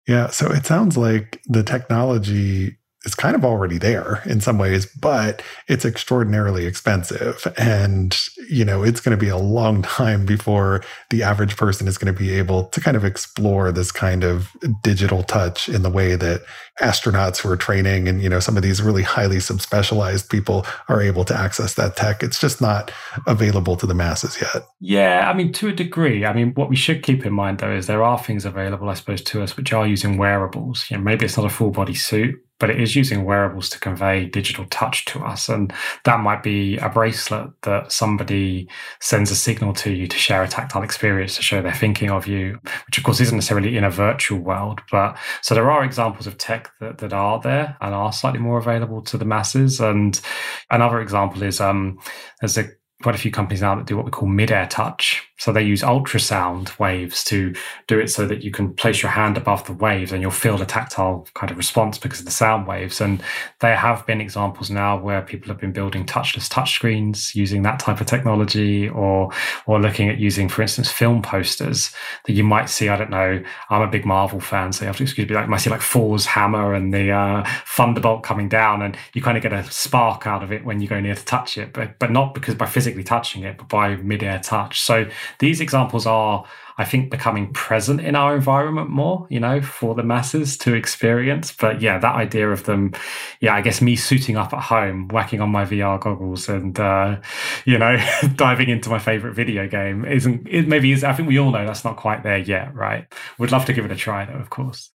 Yeah. 0.07 0.29
So 0.29 0.51
it 0.51 0.67
sounds 0.67 0.97
like 0.97 1.41
the 1.47 1.63
technology 1.63 2.77
is 3.03 3.15
kind 3.15 3.36
of 3.36 3.44
already 3.44 3.80
there 3.80 4.21
in 4.25 4.39
some 4.42 4.59
ways, 4.59 4.86
but 4.86 5.42
it's 5.68 5.86
extraordinarily 5.86 6.68
expensive. 6.68 7.51
And, 7.57 8.15
you 8.48 8.63
know, 8.63 8.83
it's 8.83 9.00
going 9.00 9.18
to 9.18 9.19
be 9.19 9.30
a 9.30 9.38
long 9.38 9.81
time 9.81 10.25
before 10.25 10.83
the 11.09 11.24
average 11.24 11.57
person 11.57 11.88
is 11.88 11.98
going 11.98 12.13
to 12.13 12.18
be 12.18 12.31
able 12.31 12.65
to 12.65 12.80
kind 12.80 12.95
of 12.95 13.03
explore 13.03 13.71
this 13.71 13.92
kind 13.92 14.24
of 14.24 14.56
digital 14.83 15.24
touch 15.24 15.68
in 15.68 15.81
the 15.81 15.89
way 15.89 16.15
that 16.15 16.44
astronauts 16.80 17.39
who 17.39 17.50
are 17.50 17.57
training 17.57 18.07
and, 18.07 18.21
you 18.21 18.30
know, 18.30 18.39
some 18.39 18.56
of 18.56 18.63
these 18.63 18.81
really 18.81 19.03
highly 19.03 19.38
subspecialized 19.38 20.30
people 20.30 20.65
are 20.88 21.01
able 21.01 21.25
to 21.25 21.36
access 21.36 21.74
that 21.74 21.95
tech. 21.95 22.21
It's 22.21 22.39
just 22.39 22.62
not 22.62 22.92
available 23.25 23.75
to 23.77 23.88
the 23.88 23.95
masses 23.95 24.39
yet. 24.39 24.63
Yeah. 24.80 25.30
I 25.30 25.33
mean, 25.33 25.51
to 25.53 25.69
a 25.69 25.74
degree. 25.74 26.24
I 26.25 26.33
mean, 26.33 26.53
what 26.53 26.69
we 26.69 26.75
should 26.75 27.01
keep 27.01 27.25
in 27.25 27.33
mind, 27.33 27.59
though, 27.59 27.75
is 27.75 27.88
there 27.88 28.03
are 28.03 28.19
things 28.19 28.45
available, 28.45 28.89
I 28.89 28.94
suppose, 28.94 29.21
to 29.24 29.42
us 29.42 29.57
which 29.57 29.74
are 29.74 29.88
using 29.88 30.18
wearables. 30.18 30.86
You 30.89 30.98
know, 30.98 31.03
maybe 31.03 31.25
it's 31.25 31.38
not 31.38 31.45
a 31.48 31.50
full 31.50 31.71
body 31.71 31.95
suit 31.95 32.39
but 32.62 32.69
it 32.69 32.80
is 32.80 32.96
using 32.96 33.25
wearables 33.25 33.69
to 33.69 33.80
convey 33.80 34.25
digital 34.25 34.66
touch 34.69 35.04
to 35.06 35.19
us. 35.19 35.50
And 35.50 35.74
that 36.06 36.19
might 36.19 36.44
be 36.44 36.78
a 36.78 36.90
bracelet 36.90 37.50
that 37.63 37.92
somebody 37.92 38.69
sends 39.00 39.31
a 39.31 39.36
signal 39.36 39.74
to 39.74 39.92
you 39.92 40.08
to 40.08 40.18
share 40.18 40.44
a 40.44 40.48
tactile 40.48 40.84
experience 40.84 41.36
to 41.36 41.42
show 41.42 41.62
they're 41.62 41.74
thinking 41.74 42.12
of 42.12 42.28
you, 42.28 42.60
which 42.86 43.00
of 43.00 43.04
course 43.04 43.19
isn't 43.19 43.36
necessarily 43.36 43.75
in 43.75 43.84
a 43.84 43.90
virtual 43.90 44.40
world. 44.40 44.80
But 44.92 45.18
so 45.42 45.56
there 45.56 45.72
are 45.72 45.84
examples 45.84 46.28
of 46.28 46.38
tech 46.38 46.69
that, 46.80 47.00
that 47.00 47.13
are 47.13 47.42
there 47.42 47.75
and 47.81 47.96
are 47.96 48.13
slightly 48.13 48.40
more 48.40 48.60
available 48.60 49.02
to 49.02 49.18
the 49.18 49.25
masses. 49.25 49.81
And 49.81 50.22
another 50.69 51.02
example 51.02 51.42
is 51.42 51.60
um, 51.60 52.00
there's 52.40 52.60
a 52.60 52.69
quite 53.02 53.16
a 53.16 53.18
few 53.18 53.31
companies 53.31 53.62
now 53.62 53.74
that 53.74 53.88
do 53.88 53.98
what 53.98 54.06
we 54.06 54.12
call 54.12 54.30
mid-air 54.30 54.68
touch. 54.68 55.28
So 55.41 55.51
they 55.51 55.63
use 55.63 55.81
ultrasound 55.81 56.77
waves 56.77 57.23
to 57.23 57.55
do 57.88 57.99
it 57.99 58.09
so 58.09 58.27
that 58.27 58.43
you 58.43 58.51
can 58.51 58.75
place 58.75 59.01
your 59.01 59.09
hand 59.09 59.38
above 59.38 59.65
the 59.65 59.73
waves 59.73 60.11
and 60.11 60.21
you'll 60.21 60.29
feel 60.29 60.55
the 60.55 60.67
tactile 60.67 61.27
kind 61.33 61.49
of 61.49 61.57
response 61.57 61.97
because 61.97 62.19
of 62.19 62.25
the 62.25 62.31
sound 62.31 62.67
waves. 62.67 63.01
And 63.01 63.23
there 63.59 63.75
have 63.75 64.05
been 64.05 64.21
examples 64.21 64.69
now 64.69 64.99
where 64.99 65.23
people 65.23 65.47
have 65.47 65.59
been 65.59 65.71
building 65.71 66.05
touchless 66.05 66.47
touchscreens 66.47 67.33
using 67.33 67.63
that 67.63 67.79
type 67.79 68.00
of 68.00 68.05
technology 68.05 68.88
or 68.89 69.31
or 69.65 69.81
looking 69.81 70.10
at 70.10 70.19
using, 70.19 70.48
for 70.48 70.62
instance, 70.62 70.91
film 70.91 71.24
posters 71.24 71.91
that 72.27 72.33
you 72.33 72.43
might 72.43 72.69
see. 72.69 72.89
I 72.89 72.95
don't 72.95 73.10
know, 73.10 73.43
I'm 73.71 73.81
a 73.81 73.88
big 73.88 74.05
Marvel 74.05 74.41
fan, 74.41 74.71
so 74.71 74.83
you 74.83 74.88
have 74.88 74.98
to 74.98 75.03
excuse 75.03 75.27
me, 75.27 75.33
like 75.33 75.45
you 75.45 75.50
might 75.50 75.57
see 75.57 75.71
like 75.71 75.81
Thor's 75.81 76.27
hammer 76.27 76.75
and 76.75 76.93
the 76.93 77.10
uh, 77.10 77.50
Thunderbolt 77.65 78.21
coming 78.21 78.48
down, 78.48 78.83
and 78.83 78.95
you 79.15 79.24
kind 79.24 79.38
of 79.38 79.41
get 79.41 79.53
a 79.53 79.63
spark 79.71 80.27
out 80.27 80.43
of 80.43 80.51
it 80.51 80.63
when 80.63 80.81
you 80.81 80.88
go 80.88 81.00
near 81.00 81.15
to 81.15 81.25
touch 81.25 81.57
it, 81.57 81.74
but 81.74 81.98
but 81.98 82.12
not 82.12 82.36
because 82.36 82.53
by 82.53 82.67
physically 82.67 83.03
touching 83.03 83.41
it, 83.41 83.57
but 83.57 83.69
by 83.69 83.95
mid-air 83.95 84.38
touch. 84.38 84.81
So 84.81 85.10
these 85.39 85.61
examples 85.61 86.05
are, 86.05 86.45
I 86.77 86.85
think, 86.85 87.11
becoming 87.11 87.51
present 87.53 88.01
in 88.01 88.15
our 88.15 88.35
environment 88.35 88.89
more, 88.89 89.27
you 89.29 89.39
know, 89.39 89.61
for 89.61 89.95
the 89.95 90.03
masses 90.03 90.57
to 90.59 90.73
experience. 90.73 91.51
But 91.51 91.81
yeah, 91.81 91.97
that 92.00 92.15
idea 92.15 92.50
of 92.50 92.63
them, 92.63 92.93
yeah, 93.39 93.55
I 93.55 93.61
guess 93.61 93.81
me 93.81 93.95
suiting 93.95 94.38
up 94.38 94.53
at 94.53 94.61
home, 94.61 95.07
whacking 95.09 95.41
on 95.41 95.50
my 95.50 95.65
VR 95.65 96.00
goggles 96.00 96.50
and, 96.50 96.79
uh, 96.79 97.19
you 97.65 97.77
know, 97.77 97.97
diving 98.35 98.69
into 98.69 98.89
my 98.89 99.00
favorite 99.00 99.33
video 99.33 99.67
game 99.67 100.05
isn't, 100.05 100.47
it 100.50 100.67
maybe 100.67 100.91
is, 100.91 101.03
I 101.03 101.13
think 101.13 101.27
we 101.27 101.39
all 101.39 101.51
know 101.51 101.65
that's 101.65 101.85
not 101.85 101.97
quite 101.97 102.23
there 102.23 102.38
yet, 102.38 102.73
right? 102.73 103.11
We'd 103.38 103.51
love 103.51 103.65
to 103.65 103.73
give 103.73 103.85
it 103.85 103.91
a 103.91 103.95
try 103.95 104.25
though, 104.25 104.39
of 104.39 104.50
course. 104.50 104.91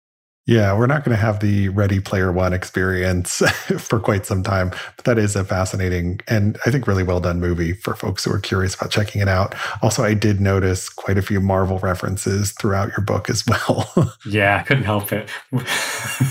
Yeah, 0.45 0.77
we're 0.77 0.89
not 0.89 1.05
going 1.05 1.17
to 1.17 1.23
have 1.23 1.39
the 1.39 1.69
Ready 1.69 2.01
Player 2.01 2.33
One 2.33 2.53
experience 2.53 3.37
for 3.79 4.01
quite 4.01 4.27
some 4.27 4.43
time, 4.43 4.71
but 4.97 5.05
that 5.05 5.19
is 5.19 5.37
a 5.37 5.45
fascinating 5.45 6.19
and 6.27 6.59
I 6.67 6.71
think 6.73 6.89
really 6.89 7.05
well 7.05 7.21
done 7.21 7.39
movie 7.39 7.75
for 7.75 7.95
folks 7.95 8.25
who 8.25 8.33
are 8.33 8.41
curious 8.41 8.75
about 8.75 8.91
checking 8.91 9.21
it 9.21 9.29
out. 9.29 9.55
Also, 9.83 10.03
I 10.03 10.15
did 10.15 10.41
notice 10.41 10.89
quite 10.89 11.17
a 11.17 11.23
few 11.23 11.41
Marvel 11.41 11.79
references 11.79 12.51
throughout 12.53 12.89
your 12.89 13.07
book 13.07 13.31
as 13.31 13.45
well. 13.49 14.17
yeah, 14.27 14.57
I 14.57 14.63
couldn't 14.65 14.83
help 14.83 15.13
it. 15.13 15.31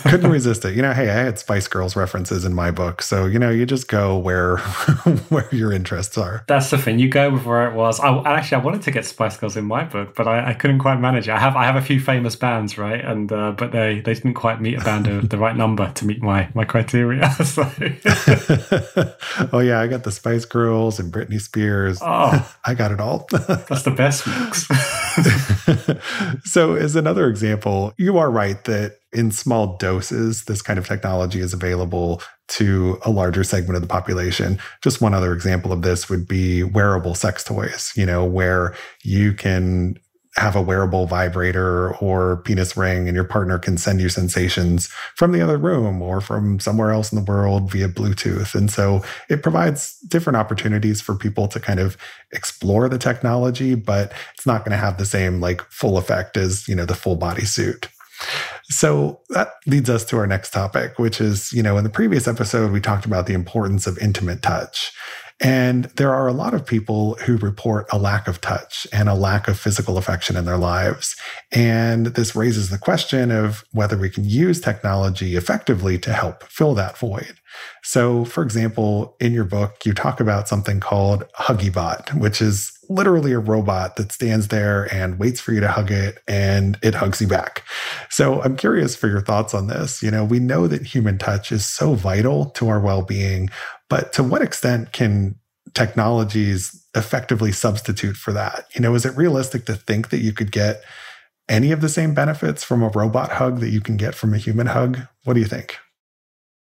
couldn't 0.04 0.30
resist 0.30 0.66
it. 0.66 0.76
You 0.76 0.82
know, 0.82 0.92
hey, 0.92 1.10
I 1.10 1.14
had 1.14 1.40
Spice 1.40 1.70
Girls 1.70 1.96
references 1.96 2.44
in 2.44 2.54
my 2.54 2.70
book, 2.70 3.02
so 3.02 3.26
you 3.26 3.40
know, 3.40 3.50
you 3.50 3.66
just 3.66 3.88
go 3.88 4.18
where 4.18 4.58
where 5.30 5.48
your 5.54 5.72
interests 5.72 6.18
are. 6.18 6.44
That's 6.50 6.70
the 6.70 6.78
thing. 6.78 7.00
You 7.00 7.08
go 7.08 7.30
with 7.30 7.46
where 7.46 7.66
it 7.72 7.76
was. 7.76 8.02
I 8.02 8.10
actually 8.34 8.62
I 8.62 8.66
wanted 8.66 8.82
to 8.82 8.92
get 8.92 9.06
Spice 9.06 9.38
Girls 9.38 9.56
in 9.56 9.64
my 9.64 9.86
book, 9.86 10.16
but 10.16 10.28
I, 10.28 10.50
I 10.50 10.54
couldn't 10.54 10.80
quite 10.80 11.00
manage 11.00 11.30
it. 11.30 11.32
I 11.32 11.40
have 11.40 11.56
I 11.56 11.64
have 11.64 11.78
a 11.78 11.82
few 11.82 12.02
famous 12.02 12.36
bands, 12.36 12.78
right? 12.78 13.00
And 13.00 13.32
uh, 13.32 13.54
but 13.54 13.72
they 13.72 14.01
they 14.04 14.14
didn't 14.14 14.34
quite 14.34 14.62
meet 14.62 14.78
a 14.78 14.82
band 14.82 15.08
of 15.08 15.30
the 15.30 15.38
right 15.38 15.56
number 15.56 15.92
to 15.92 16.06
meet 16.06 16.22
my 16.22 16.50
my 16.54 16.66
criteria. 16.66 17.32
so. 17.46 17.64
oh 19.54 19.60
yeah, 19.60 19.80
I 19.80 19.88
got 19.88 20.04
the 20.04 20.12
Spice 20.12 20.46
Girls 20.46 21.00
and 21.00 21.12
Britney 21.12 21.40
Spears. 21.40 22.00
Oh, 22.02 22.54
I 22.66 22.74
got 22.74 22.92
it 22.92 23.00
all. 23.00 23.28
that's 23.32 23.84
the 23.84 23.92
best 23.92 24.28
mix. 24.28 24.68
so, 26.52 26.76
as 26.76 26.96
another 26.96 27.28
example, 27.28 27.94
you 27.98 28.18
are 28.18 28.32
right 28.32 28.64
that 28.66 28.98
in 29.14 29.32
small 29.32 29.78
doses, 29.78 30.46
this 30.46 30.62
kind 30.62 30.80
of 30.80 30.88
technology 30.88 31.40
is 31.40 31.54
available 31.54 32.22
to 32.48 33.00
a 33.04 33.10
larger 33.10 33.44
segment 33.44 33.76
of 33.76 33.82
the 33.82 33.88
population. 33.88 34.60
Just 34.82 35.02
one 35.02 35.14
other 35.14 35.34
example 35.34 35.72
of 35.72 35.82
this 35.82 36.10
would 36.10 36.28
be 36.28 36.64
wearable 36.64 37.16
sex 37.16 37.44
toys, 37.44 37.92
you 37.96 38.06
know, 38.06 38.26
where 38.26 38.76
you 39.04 39.34
can 39.34 39.98
have 40.38 40.56
a 40.56 40.62
wearable 40.62 41.08
vibrator 41.08 41.94
or 41.98 42.38
penis 42.38 42.78
ring 42.78 43.08
and 43.08 43.16
your 43.16 43.26
partner 43.26 43.60
can 43.60 43.78
send 43.78 44.00
you 44.00 44.08
sensations 44.08 44.88
from 45.16 45.34
the 45.34 45.42
other 45.42 45.58
room 45.58 46.02
or 46.02 46.22
from 46.22 46.60
somewhere 46.60 46.92
else 46.92 47.12
in 47.12 47.18
the 47.18 47.32
world 47.32 47.70
via 47.70 47.90
Bluetooth. 47.90 48.56
And 48.56 48.72
so 48.72 49.04
it 49.30 49.44
provides 49.44 50.00
different 50.08 50.38
opportunities 50.38 51.02
for 51.02 51.16
people 51.16 51.48
to 51.50 51.60
kind 51.60 51.82
of 51.82 51.98
explore 52.32 52.88
the 52.88 52.98
technology, 52.98 53.76
but 53.76 54.14
it's 54.34 54.46
not 54.46 54.64
going 54.64 54.72
to 54.72 54.78
have 54.78 54.98
the 54.98 55.06
same 55.06 55.42
like 55.42 55.62
full 55.70 55.98
effect 55.98 56.38
as, 56.38 56.66
you 56.68 56.76
know, 56.76 56.86
the 56.86 56.96
full 56.96 57.18
body 57.18 57.44
suit. 57.44 57.90
So 58.66 59.20
that 59.30 59.56
leads 59.66 59.90
us 59.90 60.06
to 60.06 60.18
our 60.18 60.28
next 60.28 60.52
topic, 60.52 60.98
which 60.98 61.20
is, 61.20 61.52
you 61.52 61.62
know, 61.62 61.78
in 61.78 61.84
the 61.84 61.90
previous 61.90 62.28
episode, 62.28 62.72
we 62.72 62.80
talked 62.80 63.06
about 63.06 63.26
the 63.26 63.34
importance 63.34 63.86
of 63.86 63.98
intimate 63.98 64.42
touch. 64.42 64.94
And 65.42 65.86
there 65.96 66.14
are 66.14 66.28
a 66.28 66.34
lot 66.34 66.54
of 66.54 66.66
people 66.66 67.16
who 67.26 67.38
report 67.38 67.88
a 67.92 67.98
lack 67.98 68.28
of 68.28 68.42
touch 68.42 68.86
and 68.94 69.10
a 69.10 69.16
lack 69.16 69.48
of 69.48 69.60
physical 69.60 69.98
affection 69.98 70.38
in 70.38 70.46
their 70.46 70.58
lives. 70.58 71.16
And 71.52 72.08
this 72.08 72.36
raises 72.36 72.70
the 72.70 72.78
question 72.78 73.32
of 73.32 73.66
whether 73.72 73.98
we 73.98 74.10
can 74.10 74.24
use 74.24 74.62
technology 74.62 75.36
effectively 75.36 75.98
to 76.00 76.14
help 76.14 76.44
fill 76.44 76.76
that 76.76 76.98
void. 76.98 77.40
So, 77.84 78.26
for 78.26 78.44
example, 78.44 79.16
in 79.20 79.34
your 79.34 79.44
book, 79.44 79.86
you 79.86 79.94
talk 79.94 80.20
about 80.20 80.48
something 80.48 80.80
called 80.80 81.24
HuggyBot, 81.40 82.14
which 82.20 82.42
is 82.42 82.72
literally 82.90 83.32
a 83.32 83.40
robot 83.40 83.96
that 83.96 84.12
stands 84.12 84.50
there 84.50 84.94
and 84.94 85.18
waits 85.18 85.40
for 85.40 85.54
you 85.54 85.62
to 85.62 85.68
hug 85.68 85.92
it 85.92 86.20
and 86.28 86.78
it 86.84 86.96
hugs 86.96 87.22
you 87.22 87.28
back. 87.28 87.64
So, 88.10 88.42
I'm 88.42 88.56
curious 88.56 88.96
for 88.96 89.08
your 89.08 89.22
thoughts 89.22 89.54
on 89.54 89.68
this. 89.68 90.02
You 90.02 90.12
know, 90.12 90.24
we 90.24 90.40
know 90.40 90.68
that 90.68 90.86
human 90.86 91.18
touch 91.18 91.52
is 91.52 91.66
so 91.66 91.94
vital 91.96 92.52
to 92.52 92.70
our 92.70 92.80
well 92.80 93.02
being, 93.02 93.50
but 93.92 94.14
to 94.14 94.24
what 94.24 94.42
extent 94.42 94.94
can 94.94 95.36
technologies 95.74 96.82
effectively 96.96 97.52
substitute 97.52 98.16
for 98.16 98.32
that? 98.32 98.64
You 98.74 98.80
know, 98.80 98.96
is 98.96 99.06
it 99.06 99.18
realistic 99.18 99.66
to 99.66 99.76
think 99.76 100.12
that 100.12 100.22
you 100.22 100.32
could 100.32 100.50
get 100.50 100.82
any 101.50 101.74
of 101.74 101.82
the 101.82 101.90
same 101.90 102.14
benefits 102.14 102.64
from 102.64 102.84
a 102.84 102.88
robot 102.88 103.34
hug 103.34 103.60
that 103.60 103.72
you 103.72 103.82
can 103.82 103.98
get 103.98 104.16
from 104.16 104.34
a 104.34 104.38
human 104.38 104.68
hug? 104.68 105.00
What 105.26 105.34
do 105.34 105.42
you 105.42 105.46
think? 105.46 105.76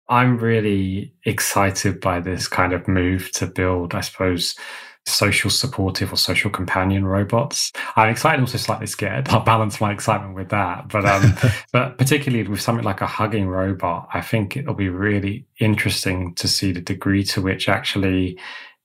I'm 0.08 0.40
really 0.40 1.14
excited 1.24 2.02
by 2.02 2.20
this 2.20 2.48
kind 2.48 2.74
of 2.74 2.88
move 2.88 3.32
to 3.34 3.46
build, 3.46 3.94
I 3.94 4.02
suppose, 4.02 4.56
social 5.06 5.50
supportive 5.50 6.14
or 6.14 6.18
social 6.18 6.52
companion 6.52 7.06
robots. 7.06 7.72
I'm 7.96 8.10
excited, 8.10 8.40
also 8.42 8.58
slightly 8.58 8.88
scared. 8.88 9.30
I'll 9.30 9.44
balance 9.44 9.82
my 9.82 9.92
excitement 9.92 10.36
with 10.36 10.50
that. 10.50 10.88
But 10.90 11.06
um, 11.06 11.34
but 11.74 11.98
particularly 11.98 12.48
with 12.48 12.62
something 12.62 12.86
like 12.86 13.02
a 13.02 13.08
hugging 13.08 13.48
robot, 13.48 14.08
I 14.14 14.22
think 14.22 14.56
it'll 14.56 14.74
be 14.74 14.90
really 14.90 15.46
interesting 15.60 16.34
to 16.36 16.48
see 16.48 16.72
the 16.72 16.82
degree 16.82 17.24
to 17.26 17.42
which 17.42 17.68
actually 17.68 18.40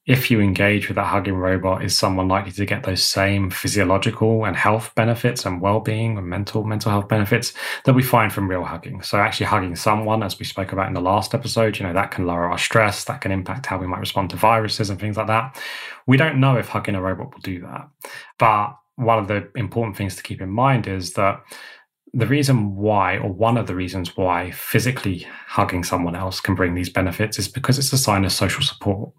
if 0.06 0.30
you 0.30 0.40
engage 0.40 0.88
with 0.88 0.98
a 0.98 1.04
hugging 1.04 1.36
robot, 1.36 1.82
is 1.82 1.96
someone 1.96 2.28
likely 2.28 2.52
to 2.52 2.66
get 2.66 2.82
those 2.82 3.02
same 3.02 3.48
physiological 3.48 4.44
and 4.44 4.54
health 4.54 4.92
benefits 4.94 5.46
and 5.46 5.62
well-being 5.62 6.18
and 6.18 6.26
mental 6.26 6.62
mental 6.64 6.90
health 6.90 7.08
benefits 7.08 7.54
that 7.84 7.94
we 7.94 8.02
find 8.02 8.30
from 8.30 8.48
real 8.48 8.64
hugging? 8.64 9.00
So 9.00 9.18
actually 9.18 9.46
hugging 9.46 9.76
someone, 9.76 10.22
as 10.22 10.38
we 10.38 10.44
spoke 10.44 10.72
about 10.72 10.88
in 10.88 10.94
the 10.94 11.00
last 11.00 11.34
episode, 11.34 11.78
you 11.78 11.86
know, 11.86 11.94
that 11.94 12.10
can 12.10 12.26
lower 12.26 12.50
our 12.50 12.58
stress, 12.58 13.04
that 13.04 13.22
can 13.22 13.32
impact 13.32 13.66
how 13.66 13.78
we 13.78 13.86
might 13.86 14.00
respond 14.00 14.28
to 14.30 14.36
viruses 14.36 14.90
and 14.90 15.00
things 15.00 15.16
like 15.16 15.28
that. 15.28 15.58
We 16.06 16.18
don't 16.18 16.38
know 16.38 16.58
if 16.58 16.68
hugging 16.68 16.96
a 16.96 17.00
robot 17.00 17.32
will 17.32 17.40
do 17.40 17.60
that. 17.62 17.88
But 18.38 18.76
one 18.96 19.18
of 19.18 19.26
the 19.26 19.48
important 19.56 19.96
things 19.96 20.16
to 20.16 20.22
keep 20.22 20.40
in 20.40 20.50
mind 20.50 20.86
is 20.86 21.14
that 21.14 21.42
the 22.14 22.26
reason 22.26 22.76
why, 22.76 23.18
or 23.18 23.32
one 23.32 23.56
of 23.56 23.66
the 23.66 23.74
reasons 23.74 24.16
why 24.16 24.52
physically 24.52 25.26
hugging 25.48 25.82
someone 25.82 26.14
else 26.14 26.40
can 26.40 26.54
bring 26.54 26.74
these 26.74 26.88
benefits 26.88 27.40
is 27.40 27.48
because 27.48 27.76
it's 27.76 27.92
a 27.92 27.98
sign 27.98 28.24
of 28.24 28.30
social 28.30 28.62
support. 28.62 29.10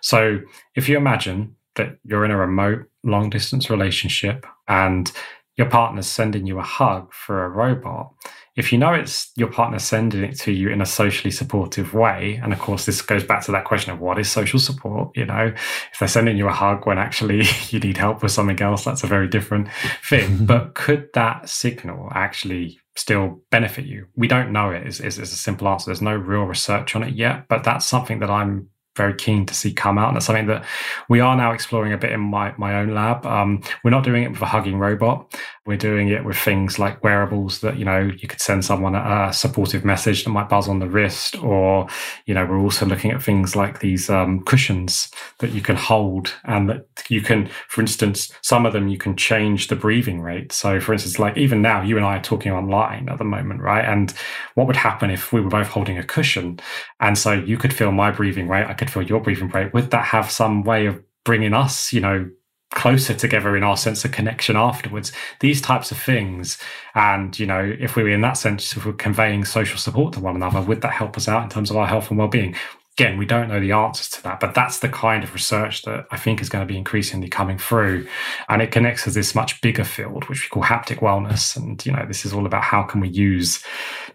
So 0.00 0.40
if 0.74 0.88
you 0.88 0.96
imagine 0.96 1.54
that 1.76 1.98
you're 2.04 2.24
in 2.24 2.32
a 2.32 2.36
remote, 2.36 2.90
long 3.04 3.30
distance 3.30 3.70
relationship 3.70 4.44
and 4.66 5.10
your 5.56 5.68
partner's 5.68 6.08
sending 6.08 6.44
you 6.46 6.58
a 6.58 6.64
hug 6.64 7.12
for 7.12 7.44
a 7.44 7.48
robot, 7.48 8.12
if 8.56 8.72
you 8.72 8.78
know 8.78 8.92
it's 8.92 9.30
your 9.36 9.50
partner 9.50 9.78
sending 9.78 10.24
it 10.24 10.38
to 10.40 10.52
you 10.52 10.68
in 10.68 10.80
a 10.80 10.86
socially 10.86 11.30
supportive 11.30 11.94
way, 11.94 12.40
and 12.42 12.52
of 12.52 12.58
course, 12.58 12.86
this 12.86 13.00
goes 13.00 13.24
back 13.24 13.44
to 13.44 13.52
that 13.52 13.64
question 13.64 13.92
of 13.92 14.00
what 14.00 14.18
is 14.18 14.30
social 14.30 14.58
support? 14.58 15.16
You 15.16 15.26
know, 15.26 15.52
if 15.92 15.98
they're 15.98 16.08
sending 16.08 16.36
you 16.36 16.48
a 16.48 16.52
hug 16.52 16.86
when 16.86 16.98
actually 16.98 17.44
you 17.68 17.78
need 17.78 17.96
help 17.96 18.22
with 18.22 18.32
something 18.32 18.60
else, 18.60 18.84
that's 18.84 19.04
a 19.04 19.06
very 19.06 19.28
different 19.28 19.68
thing. 20.08 20.38
but 20.46 20.74
could 20.74 21.08
that 21.14 21.48
signal 21.48 22.08
actually 22.12 22.78
still 22.96 23.40
benefit 23.50 23.86
you? 23.86 24.06
We 24.16 24.28
don't 24.28 24.52
know 24.52 24.70
it 24.70 24.86
is, 24.86 25.00
is, 25.00 25.18
is 25.18 25.32
a 25.32 25.36
simple 25.36 25.68
answer. 25.68 25.86
There's 25.86 26.02
no 26.02 26.16
real 26.16 26.42
research 26.42 26.96
on 26.96 27.02
it 27.02 27.14
yet, 27.14 27.46
but 27.48 27.64
that's 27.64 27.86
something 27.86 28.18
that 28.18 28.30
I'm 28.30 28.68
very 28.96 29.14
keen 29.14 29.46
to 29.46 29.54
see 29.54 29.72
come 29.72 29.98
out. 29.98 30.08
And 30.08 30.16
that's 30.16 30.26
something 30.26 30.48
that 30.48 30.64
we 31.08 31.20
are 31.20 31.36
now 31.36 31.52
exploring 31.52 31.92
a 31.92 31.98
bit 31.98 32.12
in 32.12 32.20
my, 32.20 32.52
my 32.58 32.80
own 32.80 32.92
lab. 32.94 33.24
Um, 33.24 33.62
we're 33.82 33.90
not 33.90 34.04
doing 34.04 34.24
it 34.24 34.30
with 34.30 34.42
a 34.42 34.46
hugging 34.46 34.78
robot. 34.78 35.34
We're 35.66 35.76
doing 35.76 36.08
it 36.08 36.24
with 36.24 36.38
things 36.38 36.78
like 36.78 37.04
wearables 37.04 37.60
that, 37.60 37.76
you 37.76 37.84
know, 37.84 38.00
you 38.00 38.26
could 38.26 38.40
send 38.40 38.64
someone 38.64 38.94
a, 38.94 39.30
supportive 39.32 39.84
message 39.84 40.24
that 40.24 40.30
might 40.30 40.48
buzz 40.48 40.68
on 40.68 40.78
the 40.78 40.88
wrist. 40.88 41.40
Or, 41.42 41.86
you 42.24 42.32
know, 42.32 42.46
we're 42.46 42.58
also 42.58 42.86
looking 42.86 43.10
at 43.10 43.22
things 43.22 43.54
like 43.54 43.80
these 43.80 44.08
um, 44.08 44.42
cushions 44.44 45.10
that 45.38 45.52
you 45.52 45.60
can 45.60 45.76
hold 45.76 46.34
and 46.44 46.68
that 46.70 46.86
you 47.08 47.20
can, 47.20 47.50
for 47.68 47.82
instance, 47.82 48.32
some 48.42 48.64
of 48.64 48.72
them 48.72 48.88
you 48.88 48.96
can 48.96 49.16
change 49.16 49.68
the 49.68 49.76
breathing 49.76 50.22
rate. 50.22 50.50
So, 50.50 50.80
for 50.80 50.94
instance, 50.94 51.18
like 51.18 51.36
even 51.36 51.60
now, 51.60 51.82
you 51.82 51.96
and 51.98 52.06
I 52.06 52.16
are 52.16 52.22
talking 52.22 52.52
online 52.52 53.08
at 53.08 53.18
the 53.18 53.24
moment, 53.24 53.60
right? 53.60 53.84
And 53.84 54.12
what 54.54 54.66
would 54.66 54.76
happen 54.76 55.10
if 55.10 55.32
we 55.32 55.42
were 55.42 55.50
both 55.50 55.68
holding 55.68 55.98
a 55.98 56.04
cushion? 56.04 56.58
And 57.00 57.18
so 57.18 57.32
you 57.32 57.58
could 57.58 57.74
feel 57.74 57.92
my 57.92 58.10
breathing 58.10 58.48
rate, 58.48 58.66
I 58.66 58.74
could 58.74 58.90
feel 58.90 59.02
your 59.02 59.20
breathing 59.20 59.48
rate. 59.48 59.74
Would 59.74 59.90
that 59.90 60.06
have 60.06 60.30
some 60.30 60.62
way 60.62 60.86
of 60.86 61.02
bringing 61.24 61.54
us, 61.54 61.92
you 61.92 62.00
know, 62.00 62.30
closer 62.70 63.14
together 63.14 63.56
in 63.56 63.62
our 63.62 63.76
sense 63.76 64.04
of 64.04 64.12
connection 64.12 64.56
afterwards. 64.56 65.12
These 65.40 65.60
types 65.60 65.90
of 65.90 65.98
things 65.98 66.58
and 66.94 67.38
you 67.38 67.46
know 67.46 67.76
if 67.78 67.96
we 67.96 68.02
were 68.02 68.10
in 68.10 68.20
that 68.20 68.36
sense 68.36 68.76
if 68.76 68.86
we're 68.86 68.92
conveying 68.92 69.44
social 69.44 69.78
support 69.78 70.12
to 70.14 70.20
one 70.20 70.36
another 70.36 70.60
would 70.62 70.80
that 70.82 70.92
help 70.92 71.16
us 71.16 71.28
out 71.28 71.42
in 71.42 71.50
terms 71.50 71.70
of 71.70 71.76
our 71.76 71.86
health 71.86 72.10
and 72.10 72.18
well-being 72.18 72.54
again, 73.00 73.16
we 73.16 73.24
don't 73.24 73.48
know 73.48 73.58
the 73.58 73.72
answers 73.72 74.10
to 74.10 74.22
that, 74.22 74.40
but 74.40 74.54
that's 74.54 74.80
the 74.80 74.88
kind 74.88 75.24
of 75.24 75.32
research 75.32 75.82
that 75.82 76.06
I 76.10 76.18
think 76.18 76.42
is 76.42 76.50
going 76.50 76.66
to 76.66 76.70
be 76.70 76.76
increasingly 76.76 77.28
coming 77.30 77.56
through. 77.56 78.06
And 78.50 78.60
it 78.60 78.72
connects 78.72 79.04
to 79.04 79.10
this 79.10 79.34
much 79.34 79.58
bigger 79.62 79.84
field, 79.84 80.28
which 80.28 80.44
we 80.44 80.48
call 80.50 80.62
haptic 80.62 80.98
wellness. 80.98 81.56
And, 81.56 81.84
you 81.86 81.92
know, 81.92 82.04
this 82.06 82.26
is 82.26 82.34
all 82.34 82.44
about 82.44 82.62
how 82.62 82.82
can 82.82 83.00
we 83.00 83.08
use 83.08 83.64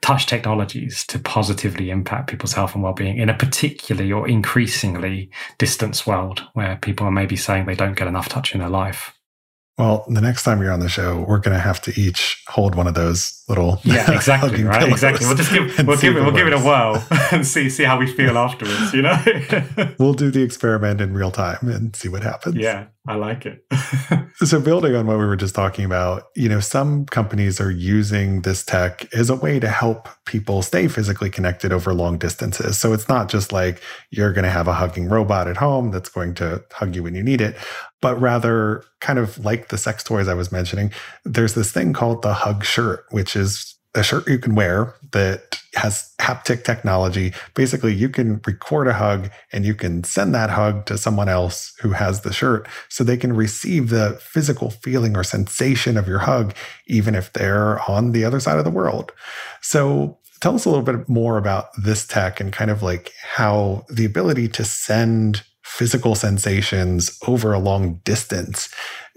touch 0.02 0.28
technologies 0.28 1.04
to 1.08 1.18
positively 1.18 1.90
impact 1.90 2.30
people's 2.30 2.54
health 2.54 2.76
and 2.76 2.84
well-being 2.84 3.18
in 3.18 3.28
a 3.28 3.34
particularly 3.34 4.12
or 4.12 4.28
increasingly 4.28 5.32
distance 5.58 6.06
world 6.06 6.44
where 6.54 6.78
people 6.78 7.08
are 7.08 7.12
maybe 7.12 7.36
saying 7.36 7.66
they 7.66 7.74
don't 7.74 7.98
get 7.98 8.08
enough 8.08 8.30
touch 8.30 8.54
in 8.54 8.60
their 8.60 8.70
life. 8.70 9.18
Well, 9.80 10.06
the 10.08 10.22
next 10.22 10.44
time 10.44 10.62
you're 10.62 10.72
on 10.72 10.80
the 10.80 10.88
show, 10.88 11.26
we're 11.28 11.40
going 11.40 11.58
to 11.58 11.60
have 11.60 11.82
to 11.82 12.00
each 12.00 12.44
hold 12.48 12.76
one 12.76 12.88
of 12.88 12.94
those 12.94 13.44
little 13.48 13.80
yeah, 13.84 14.12
exactly, 14.16 14.64
right, 14.64 14.88
exactly. 14.90 15.26
We'll 15.26 15.38
just 15.38 15.52
give 15.52 15.66
we'll 15.88 15.98
give 15.98 16.18
it 16.18 16.22
we'll 16.22 16.32
give 16.32 16.48
it 16.48 16.54
a 16.54 16.60
whirl 16.60 17.04
and 17.32 17.46
see 17.46 17.70
see 17.70 17.84
how 17.84 18.00
we 18.00 18.08
feel 18.08 18.38
afterwards. 18.38 18.94
You 18.94 19.04
know, 19.04 19.96
we'll 20.00 20.14
do 20.14 20.32
the 20.32 20.42
experiment 20.42 21.02
in 21.02 21.14
real 21.14 21.32
time 21.32 21.68
and 21.68 21.96
see 21.96 22.10
what 22.10 22.24
happens. 22.24 22.56
Yeah, 22.56 22.88
I 23.08 23.16
like 23.16 23.46
it. 23.46 23.64
so, 24.38 24.60
building 24.60 24.96
on 24.96 25.06
what 25.06 25.20
we 25.20 25.26
were 25.26 25.36
just 25.36 25.54
talking 25.54 25.86
about, 25.86 26.24
you 26.36 26.50
know, 26.50 26.60
some 26.60 27.06
companies 27.06 27.62
are 27.62 27.72
using 27.72 28.42
this 28.42 28.64
tech 28.64 29.14
as 29.14 29.30
a 29.30 29.36
way 29.36 29.60
to 29.60 29.70
help 29.70 30.10
people 30.26 30.62
stay 30.62 30.88
physically 30.88 31.30
connected 31.30 31.72
over 31.72 31.94
long 31.94 32.18
distances. 32.18 32.80
So 32.80 32.94
it's 32.94 33.08
not 33.08 33.30
just 33.30 33.52
like 33.52 33.82
you're 34.10 34.34
going 34.34 34.44
to 34.44 34.50
have 34.50 34.68
a 34.68 34.74
hugging 34.74 35.08
robot 35.08 35.48
at 35.48 35.58
home 35.58 35.92
that's 35.92 36.10
going 36.10 36.34
to 36.36 36.64
hug 36.72 36.96
you 36.96 37.04
when 37.04 37.14
you 37.14 37.24
need 37.24 37.42
it 37.42 37.56
but 38.06 38.22
rather 38.22 38.84
kind 39.00 39.18
of 39.18 39.44
like 39.44 39.70
the 39.70 39.80
sex 39.80 40.04
toys 40.04 40.28
I 40.28 40.36
was 40.36 40.52
mentioning, 40.52 40.92
there's 41.24 41.56
this 41.56 41.72
thing 41.72 41.92
called 41.92 42.22
the 42.22 42.36
hug 42.36 42.64
shirt, 42.64 43.04
which 43.10 43.35
is 43.36 43.76
a 43.96 44.04
shirt 44.04 44.28
you 44.28 44.38
can 44.38 44.56
wear 44.56 44.94
that 45.14 45.60
has 45.76 46.14
haptic 46.20 46.64
technology. 46.64 47.34
Basically, 47.54 47.94
you 47.94 48.10
can 48.10 48.42
record 48.46 48.88
a 48.88 48.94
hug 48.94 49.30
and 49.52 49.66
you 49.66 49.74
can 49.74 50.04
send 50.04 50.36
that 50.36 50.50
hug 50.50 50.86
to 50.88 50.98
someone 50.98 51.30
else 51.30 51.74
who 51.82 51.92
has 51.92 52.22
the 52.22 52.34
shirt 52.34 52.68
so 52.90 53.04
they 53.04 53.18
can 53.18 53.34
receive 53.34 53.90
the 53.90 54.20
physical 54.22 54.70
feeling 54.70 55.16
or 55.16 55.24
sensation 55.24 55.98
of 55.98 56.08
your 56.08 56.20
hug, 56.20 56.54
even 56.88 57.16
if 57.16 57.32
they're 57.34 57.80
on 57.90 58.12
the 58.12 58.26
other 58.26 58.40
side 58.40 58.58
of 58.58 58.66
the 58.66 58.72
world. 58.72 59.12
So, 59.62 60.20
tell 60.42 60.56
us 60.56 60.66
a 60.66 60.70
little 60.70 60.84
bit 60.84 61.08
more 61.08 61.38
about 61.38 61.70
this 61.82 62.06
tech 62.06 62.40
and 62.40 62.52
kind 62.52 62.70
of 62.70 62.84
like 62.84 63.14
how 63.24 63.86
the 63.90 64.06
ability 64.06 64.50
to 64.50 64.64
send 64.66 65.44
physical 65.66 66.14
sensations 66.14 67.18
over 67.28 67.52
a 67.52 67.60
long 67.60 67.96
distance 68.04 68.70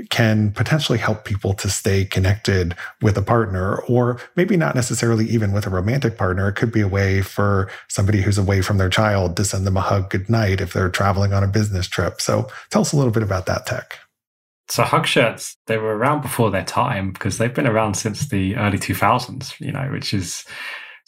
can 0.09 0.51
potentially 0.53 0.99
help 0.99 1.27
people 1.27 1.53
to 1.53 1.69
stay 1.69 2.07
connected 2.07 2.75
with 3.03 3.19
a 3.19 3.23
partner, 3.23 3.81
or 3.83 4.19
maybe 4.35 4.57
not 4.57 4.75
necessarily 4.75 5.27
even 5.27 5.53
with 5.53 5.67
a 5.67 5.71
romantic 5.71 6.17
partner. 6.17 6.49
It 6.49 6.55
could 6.55 6.73
be 6.73 6.81
a 6.81 6.89
way 6.89 7.21
for 7.21 7.71
somebody 7.89 8.23
who's 8.23 8.39
away 8.39 8.63
from 8.63 8.79
their 8.79 8.89
child 8.89 9.37
to 9.37 9.45
send 9.45 9.67
them 9.67 9.77
a 9.77 9.83
hug 9.83 10.09
goodnight 10.09 10.63
if 10.63 10.73
they're 10.73 10.89
traveling 10.89 11.35
on 11.35 11.45
a 11.45 11.49
business 11.49 11.87
trip. 11.87 12.21
So 12.21 12.49
tell 12.71 12.81
us 12.81 12.95
a 12.95 12.97
little 12.97 13.13
bit 13.13 13.23
about 13.23 13.45
that 13.47 13.67
tech. 13.67 13.99
So 14.71 14.85
hug 14.85 15.07
shirts, 15.07 15.55
they 15.67 15.77
were 15.77 15.97
around 15.97 16.23
before 16.23 16.51
their 16.51 16.65
time 16.65 17.13
because 17.13 17.37
they've 17.37 17.55
been 17.55 17.67
around 17.67 17.95
since 17.95 18.29
the 18.29 18.57
early 18.57 18.79
2000s, 18.79 19.61
you 19.61 19.73
know, 19.73 19.87
which 19.93 20.15
is 20.15 20.45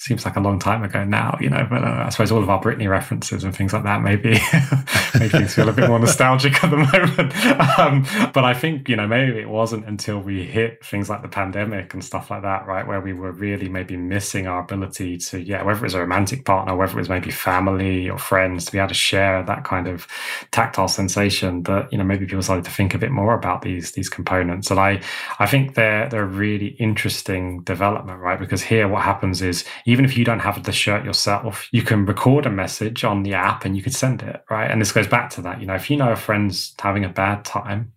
seems 0.01 0.25
like 0.25 0.37
a 0.37 0.41
long 0.41 0.59
time 0.59 0.83
ago 0.83 1.05
now, 1.05 1.37
you 1.43 1.51
know, 1.51 1.67
but 1.69 1.85
uh, 1.85 2.05
I 2.07 2.09
suppose 2.09 2.33
all 2.33 2.43
of 2.43 2.49
our 2.49 2.59
Britney 2.59 2.89
references 2.89 3.45
and 3.45 3.55
things 3.55 3.75
like 3.75 3.83
that 3.83 4.01
maybe 4.01 4.31
make 5.21 5.31
things 5.31 5.55
feel 5.55 5.69
a 5.69 5.75
bit 5.75 5.91
more 5.91 5.99
nostalgic 5.99 6.65
at 6.65 6.71
the 6.71 6.79
moment. 6.79 7.79
Um, 7.79 8.07
but 8.33 8.43
I 8.43 8.55
think, 8.55 8.89
you 8.89 8.97
know, 8.97 9.07
maybe 9.07 9.39
it 9.39 9.51
wasn't 9.51 9.87
until 9.87 10.19
we 10.19 10.43
hit 10.45 10.83
things 10.83 11.11
like 11.11 11.21
the 11.21 11.29
pandemic 11.29 11.93
and 11.93 12.03
stuff 12.03 12.31
like 12.31 12.41
that, 12.43 12.67
right, 12.67 12.87
where 12.87 13.03
we 13.03 13.13
were 13.13 13.31
really 13.31 13.69
maybe 13.69 13.95
missing 13.99 14.47
our 14.47 14.61
ability 14.61 15.19
to, 15.19 15.39
yeah, 15.39 15.63
whether 15.63 15.81
it 15.81 15.83
was 15.83 15.93
a 15.93 16.01
romantic 16.01 16.47
partner, 16.47 16.75
whether 16.75 16.95
it 16.95 16.97
was 16.97 17.11
maybe 17.11 17.31
family 17.31 18.09
or 18.09 18.17
friends, 18.17 18.65
to 18.65 18.73
be 18.73 18.79
able 18.79 18.89
to 18.89 18.95
share 18.95 19.43
that 19.43 19.65
kind 19.65 19.87
of 19.87 20.07
tactile 20.51 20.89
sensation 20.89 21.63
that, 21.65 21.93
you 21.93 21.99
know, 21.99 22.05
maybe 22.05 22.25
people 22.25 22.43
started 22.43 22.65
to 22.65 22.71
think 22.71 22.95
a 22.95 22.99
bit 22.99 23.11
more 23.11 23.35
about 23.35 23.61
these 23.61 23.93
these 23.93 24.09
components. 24.09 24.71
And 24.71 24.81
I 24.81 25.03
I 25.39 25.45
think 25.45 25.75
they're 25.75 26.09
they're 26.09 26.23
a 26.23 26.27
really 26.27 26.69
interesting 26.79 27.63
development, 27.65 28.19
right? 28.21 28.41
Because 28.41 28.63
here 28.63 28.89
what 28.89 29.03
happens 29.03 29.43
is 29.43 29.63
even 29.91 30.05
if 30.05 30.17
you 30.17 30.25
don't 30.25 30.41
have 30.41 30.63
the 30.63 30.73
shirt 30.73 31.05
yourself, 31.05 31.69
you 31.73 31.83
can 31.83 32.07
record 32.07 32.47
a 32.47 32.51
message 32.51 33.05
on 33.05 33.23
the 33.23 33.35
app 33.35 33.65
and 33.65 33.77
you 33.77 33.83
can 33.83 33.93
send 33.93 34.23
it, 34.23 34.43
right? 34.49 34.71
And 34.71 34.81
this 34.81 34.93
goes 34.93 35.07
back 35.07 35.31
to 35.31 35.43
that. 35.43 35.61
You 35.61 35.67
know, 35.67 35.75
if 35.75 35.91
you 35.91 35.97
know 35.97 36.13
a 36.13 36.17
friend's 36.17 36.75
having 36.79 37.05
a 37.05 37.09
bad 37.09 37.45
time, 37.45 37.93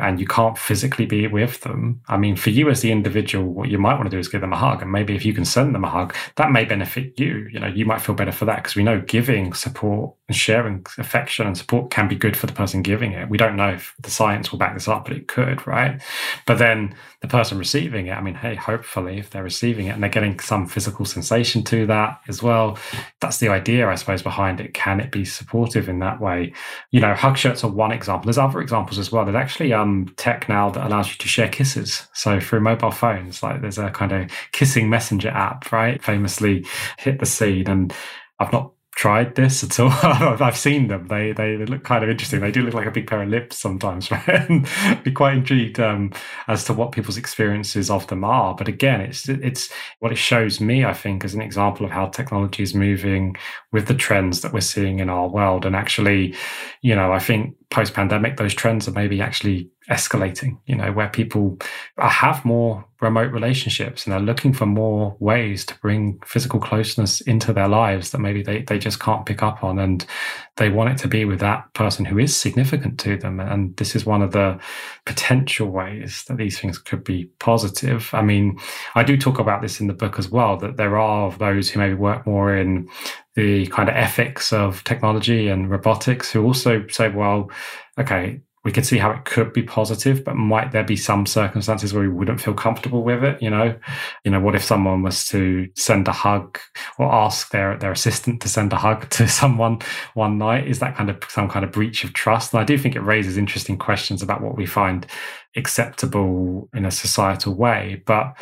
and 0.00 0.20
you 0.20 0.26
can't 0.26 0.58
physically 0.58 1.06
be 1.06 1.26
with 1.26 1.60
them, 1.60 2.00
I 2.08 2.16
mean, 2.16 2.36
for 2.36 2.50
you 2.50 2.70
as 2.70 2.80
the 2.80 2.92
individual, 2.92 3.52
what 3.52 3.68
you 3.68 3.78
might 3.78 3.94
want 3.94 4.04
to 4.04 4.10
do 4.10 4.18
is 4.18 4.28
give 4.28 4.40
them 4.40 4.52
a 4.52 4.56
hug. 4.56 4.82
And 4.82 4.90
maybe 4.90 5.14
if 5.14 5.24
you 5.24 5.32
can 5.32 5.44
send 5.44 5.74
them 5.74 5.84
a 5.84 5.90
hug, 5.90 6.14
that 6.36 6.50
may 6.50 6.64
benefit 6.64 7.18
you. 7.18 7.48
You 7.52 7.60
know, 7.60 7.66
you 7.66 7.84
might 7.84 8.00
feel 8.00 8.14
better 8.14 8.32
for 8.32 8.44
that 8.46 8.56
because 8.56 8.74
we 8.74 8.82
know 8.82 9.00
giving 9.00 9.52
support 9.52 10.14
and 10.28 10.36
sharing 10.36 10.86
affection 10.98 11.46
and 11.46 11.58
support 11.58 11.90
can 11.90 12.08
be 12.08 12.14
good 12.14 12.36
for 12.36 12.46
the 12.46 12.52
person 12.52 12.82
giving 12.82 13.12
it. 13.12 13.28
We 13.28 13.38
don't 13.38 13.56
know 13.56 13.70
if 13.70 13.94
the 14.00 14.10
science 14.10 14.52
will 14.52 14.58
back 14.58 14.74
this 14.74 14.88
up, 14.88 15.04
but 15.04 15.16
it 15.16 15.28
could, 15.28 15.66
right? 15.66 16.00
But 16.46 16.58
then 16.58 16.94
the 17.20 17.28
person 17.28 17.58
receiving 17.58 18.06
it, 18.06 18.12
I 18.12 18.20
mean, 18.20 18.34
hey, 18.34 18.54
hopefully 18.54 19.18
if 19.18 19.30
they're 19.30 19.42
receiving 19.42 19.86
it 19.86 19.90
and 19.90 20.02
they're 20.02 20.10
getting 20.10 20.38
some 20.38 20.66
physical 20.66 21.04
sensation 21.04 21.64
to 21.64 21.86
that 21.86 22.20
as 22.28 22.42
well, 22.42 22.78
that's 23.20 23.38
the 23.38 23.48
idea, 23.48 23.88
I 23.88 23.96
suppose, 23.96 24.22
behind 24.22 24.60
it. 24.60 24.72
Can 24.72 25.00
it 25.00 25.10
be 25.10 25.24
supportive 25.24 25.88
in 25.88 25.98
that 25.98 26.20
way? 26.20 26.52
You 26.92 27.00
know, 27.00 27.14
hug 27.14 27.36
shirts 27.36 27.64
are 27.64 27.70
one 27.70 27.92
example. 27.92 28.26
There's 28.26 28.38
other 28.38 28.60
examples 28.60 28.98
as 28.98 29.10
well. 29.10 29.24
There's 29.24 29.36
actually 29.36 29.72
um 29.72 29.89
tech 30.16 30.48
now 30.48 30.70
that 30.70 30.86
allows 30.86 31.08
you 31.10 31.16
to 31.16 31.28
share 31.28 31.48
kisses. 31.48 32.06
So 32.14 32.40
through 32.40 32.60
mobile 32.60 32.90
phones, 32.90 33.42
like 33.42 33.60
there's 33.60 33.78
a 33.78 33.90
kind 33.90 34.12
of 34.12 34.30
kissing 34.52 34.90
messenger 34.90 35.30
app, 35.30 35.70
right? 35.72 36.02
Famously 36.02 36.66
hit 36.98 37.18
the 37.18 37.26
scene. 37.26 37.68
And 37.68 37.92
I've 38.38 38.52
not 38.52 38.72
tried 39.00 39.34
this 39.34 39.64
at 39.64 39.80
all. 39.80 39.90
I've 40.02 40.58
seen 40.58 40.88
them. 40.88 41.06
They, 41.06 41.32
they, 41.32 41.56
they 41.56 41.64
look 41.64 41.84
kind 41.84 42.04
of 42.04 42.10
interesting. 42.10 42.40
They 42.40 42.50
do 42.50 42.62
look 42.62 42.74
like 42.74 42.86
a 42.86 42.90
big 42.90 43.06
pair 43.06 43.22
of 43.22 43.30
lips 43.30 43.56
sometimes, 43.56 44.10
right? 44.10 44.28
and 44.28 44.68
be 45.02 45.10
quite 45.10 45.38
intrigued 45.38 45.80
um, 45.80 46.12
as 46.48 46.64
to 46.64 46.74
what 46.74 46.92
people's 46.92 47.16
experiences 47.16 47.88
of 47.88 48.06
them 48.08 48.24
are. 48.24 48.54
But 48.54 48.68
again, 48.68 49.00
it's 49.00 49.26
it's 49.26 49.72
what 50.00 50.12
it 50.12 50.18
shows 50.18 50.60
me. 50.60 50.84
I 50.84 50.92
think 50.92 51.24
as 51.24 51.32
an 51.32 51.40
example 51.40 51.86
of 51.86 51.92
how 51.92 52.08
technology 52.08 52.62
is 52.62 52.74
moving 52.74 53.36
with 53.72 53.86
the 53.86 53.94
trends 53.94 54.42
that 54.42 54.52
we're 54.52 54.60
seeing 54.60 54.98
in 54.98 55.08
our 55.08 55.28
world. 55.28 55.64
And 55.64 55.74
actually, 55.74 56.34
you 56.82 56.94
know, 56.94 57.10
I 57.10 57.20
think 57.20 57.56
post 57.70 57.94
pandemic, 57.94 58.36
those 58.36 58.52
trends 58.52 58.86
are 58.86 58.92
maybe 58.92 59.22
actually 59.22 59.70
escalating, 59.90 60.58
you 60.66 60.76
know, 60.76 60.92
where 60.92 61.08
people 61.08 61.58
have 61.98 62.44
more 62.44 62.84
remote 63.00 63.32
relationships 63.32 64.04
and 64.04 64.12
they're 64.12 64.20
looking 64.20 64.52
for 64.52 64.66
more 64.66 65.16
ways 65.20 65.64
to 65.64 65.74
bring 65.78 66.20
physical 66.24 66.60
closeness 66.60 67.20
into 67.22 67.52
their 67.52 67.66
lives 67.66 68.10
that 68.10 68.18
maybe 68.18 68.42
they, 68.42 68.62
they 68.62 68.78
just 68.78 69.00
can't 69.00 69.26
pick 69.26 69.42
up 69.42 69.64
on. 69.64 69.78
And 69.78 70.06
they 70.56 70.68
want 70.68 70.90
it 70.90 70.98
to 70.98 71.08
be 71.08 71.24
with 71.24 71.40
that 71.40 71.72
person 71.74 72.04
who 72.04 72.18
is 72.18 72.36
significant 72.36 73.00
to 73.00 73.16
them. 73.16 73.40
And 73.40 73.76
this 73.78 73.96
is 73.96 74.06
one 74.06 74.22
of 74.22 74.32
the 74.32 74.60
potential 75.06 75.68
ways 75.68 76.24
that 76.28 76.36
these 76.36 76.60
things 76.60 76.78
could 76.78 77.02
be 77.02 77.24
positive. 77.40 78.10
I 78.12 78.22
mean, 78.22 78.58
I 78.94 79.02
do 79.02 79.16
talk 79.16 79.38
about 79.38 79.62
this 79.62 79.80
in 79.80 79.86
the 79.86 79.94
book 79.94 80.18
as 80.18 80.28
well, 80.28 80.56
that 80.58 80.76
there 80.76 80.98
are 80.98 81.32
those 81.32 81.70
who 81.70 81.80
maybe 81.80 81.94
work 81.94 82.26
more 82.26 82.54
in 82.54 82.88
the 83.34 83.66
kind 83.68 83.88
of 83.88 83.96
ethics 83.96 84.52
of 84.52 84.84
technology 84.84 85.48
and 85.48 85.70
robotics 85.70 86.30
who 86.30 86.44
also 86.44 86.86
say, 86.88 87.08
well, 87.08 87.50
okay, 87.98 88.40
we 88.62 88.72
could 88.72 88.84
see 88.84 88.98
how 88.98 89.10
it 89.10 89.24
could 89.24 89.54
be 89.54 89.62
positive, 89.62 90.22
but 90.22 90.36
might 90.36 90.72
there 90.72 90.84
be 90.84 90.96
some 90.96 91.24
circumstances 91.24 91.94
where 91.94 92.02
we 92.02 92.08
wouldn't 92.08 92.42
feel 92.42 92.52
comfortable 92.52 93.02
with 93.02 93.24
it? 93.24 93.40
You 93.42 93.48
know, 93.48 93.78
you 94.22 94.30
know, 94.30 94.40
what 94.40 94.54
if 94.54 94.62
someone 94.62 95.02
was 95.02 95.24
to 95.28 95.68
send 95.76 96.06
a 96.08 96.12
hug 96.12 96.58
or 96.98 97.10
ask 97.10 97.50
their 97.50 97.78
their 97.78 97.92
assistant 97.92 98.42
to 98.42 98.48
send 98.48 98.72
a 98.72 98.76
hug 98.76 99.08
to 99.10 99.26
someone 99.40 99.78
one 100.12 100.36
night? 100.36 100.66
Is 100.66 100.78
that 100.80 100.94
kind 100.94 101.08
of 101.08 101.22
some 101.28 101.48
kind 101.48 101.64
of 101.64 101.72
breach 101.72 102.04
of 102.04 102.12
trust? 102.12 102.52
And 102.52 102.60
I 102.60 102.64
do 102.64 102.76
think 102.76 102.96
it 102.96 103.00
raises 103.00 103.38
interesting 103.38 103.78
questions 103.78 104.22
about 104.22 104.42
what 104.42 104.56
we 104.56 104.66
find 104.66 105.06
acceptable 105.56 106.68
in 106.74 106.84
a 106.84 106.90
societal 106.90 107.54
way. 107.54 108.02
But 108.04 108.36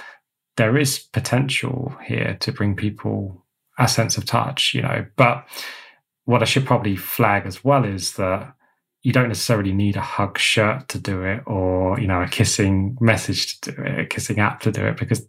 there 0.56 0.76
is 0.76 0.98
potential 0.98 1.96
here 2.04 2.36
to 2.40 2.52
bring 2.52 2.74
people 2.74 3.46
a 3.78 3.86
sense 3.86 4.18
of 4.18 4.24
touch, 4.24 4.74
you 4.74 4.82
know. 4.82 5.06
But 5.14 5.46
what 6.24 6.42
I 6.42 6.44
should 6.44 6.66
probably 6.66 6.96
flag 6.96 7.46
as 7.46 7.64
well 7.64 7.84
is 7.84 8.14
that 8.14 8.52
you 9.02 9.12
don't 9.12 9.28
necessarily 9.28 9.72
need 9.72 9.96
a 9.96 10.00
hug 10.00 10.38
shirt 10.38 10.88
to 10.88 10.98
do 10.98 11.22
it 11.22 11.42
or, 11.46 11.98
you 12.00 12.06
know, 12.06 12.22
a 12.22 12.28
kissing 12.28 12.96
message 13.00 13.60
to 13.60 13.72
do 13.72 13.82
it, 13.82 14.00
a 14.00 14.06
kissing 14.06 14.40
app 14.40 14.60
to 14.60 14.72
do 14.72 14.84
it, 14.84 14.96
because 14.96 15.26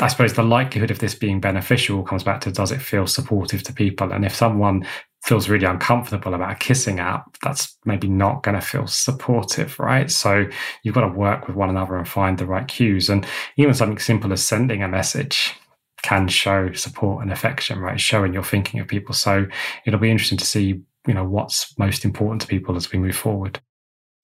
I 0.00 0.08
suppose 0.08 0.34
the 0.34 0.42
likelihood 0.42 0.90
of 0.90 0.98
this 0.98 1.14
being 1.14 1.40
beneficial 1.40 2.02
comes 2.02 2.24
back 2.24 2.40
to 2.42 2.52
does 2.52 2.72
it 2.72 2.80
feel 2.80 3.06
supportive 3.06 3.62
to 3.64 3.72
people? 3.72 4.12
And 4.12 4.24
if 4.24 4.34
someone 4.34 4.86
feels 5.24 5.48
really 5.48 5.66
uncomfortable 5.66 6.34
about 6.34 6.50
a 6.50 6.56
kissing 6.56 6.98
app, 6.98 7.36
that's 7.42 7.76
maybe 7.84 8.08
not 8.08 8.42
going 8.42 8.56
to 8.56 8.60
feel 8.60 8.86
supportive, 8.86 9.78
right? 9.78 10.10
So 10.10 10.46
you've 10.82 10.94
got 10.94 11.02
to 11.02 11.08
work 11.08 11.46
with 11.46 11.56
one 11.56 11.70
another 11.70 11.96
and 11.96 12.08
find 12.08 12.38
the 12.38 12.46
right 12.46 12.66
cues. 12.66 13.08
And 13.08 13.26
even 13.56 13.74
something 13.74 13.98
simple 13.98 14.32
as 14.32 14.44
sending 14.44 14.82
a 14.82 14.88
message 14.88 15.54
can 16.02 16.26
show 16.26 16.72
support 16.72 17.22
and 17.22 17.30
affection, 17.30 17.78
right? 17.78 18.00
Showing 18.00 18.34
you're 18.34 18.42
thinking 18.42 18.80
of 18.80 18.88
people. 18.88 19.14
So 19.14 19.46
it'll 19.86 20.00
be 20.00 20.10
interesting 20.10 20.38
to 20.38 20.44
see 20.44 20.80
you 21.06 21.14
know 21.14 21.24
what's 21.24 21.76
most 21.78 22.04
important 22.04 22.40
to 22.42 22.46
people 22.46 22.76
as 22.76 22.90
we 22.92 22.98
move 22.98 23.16
forward. 23.16 23.60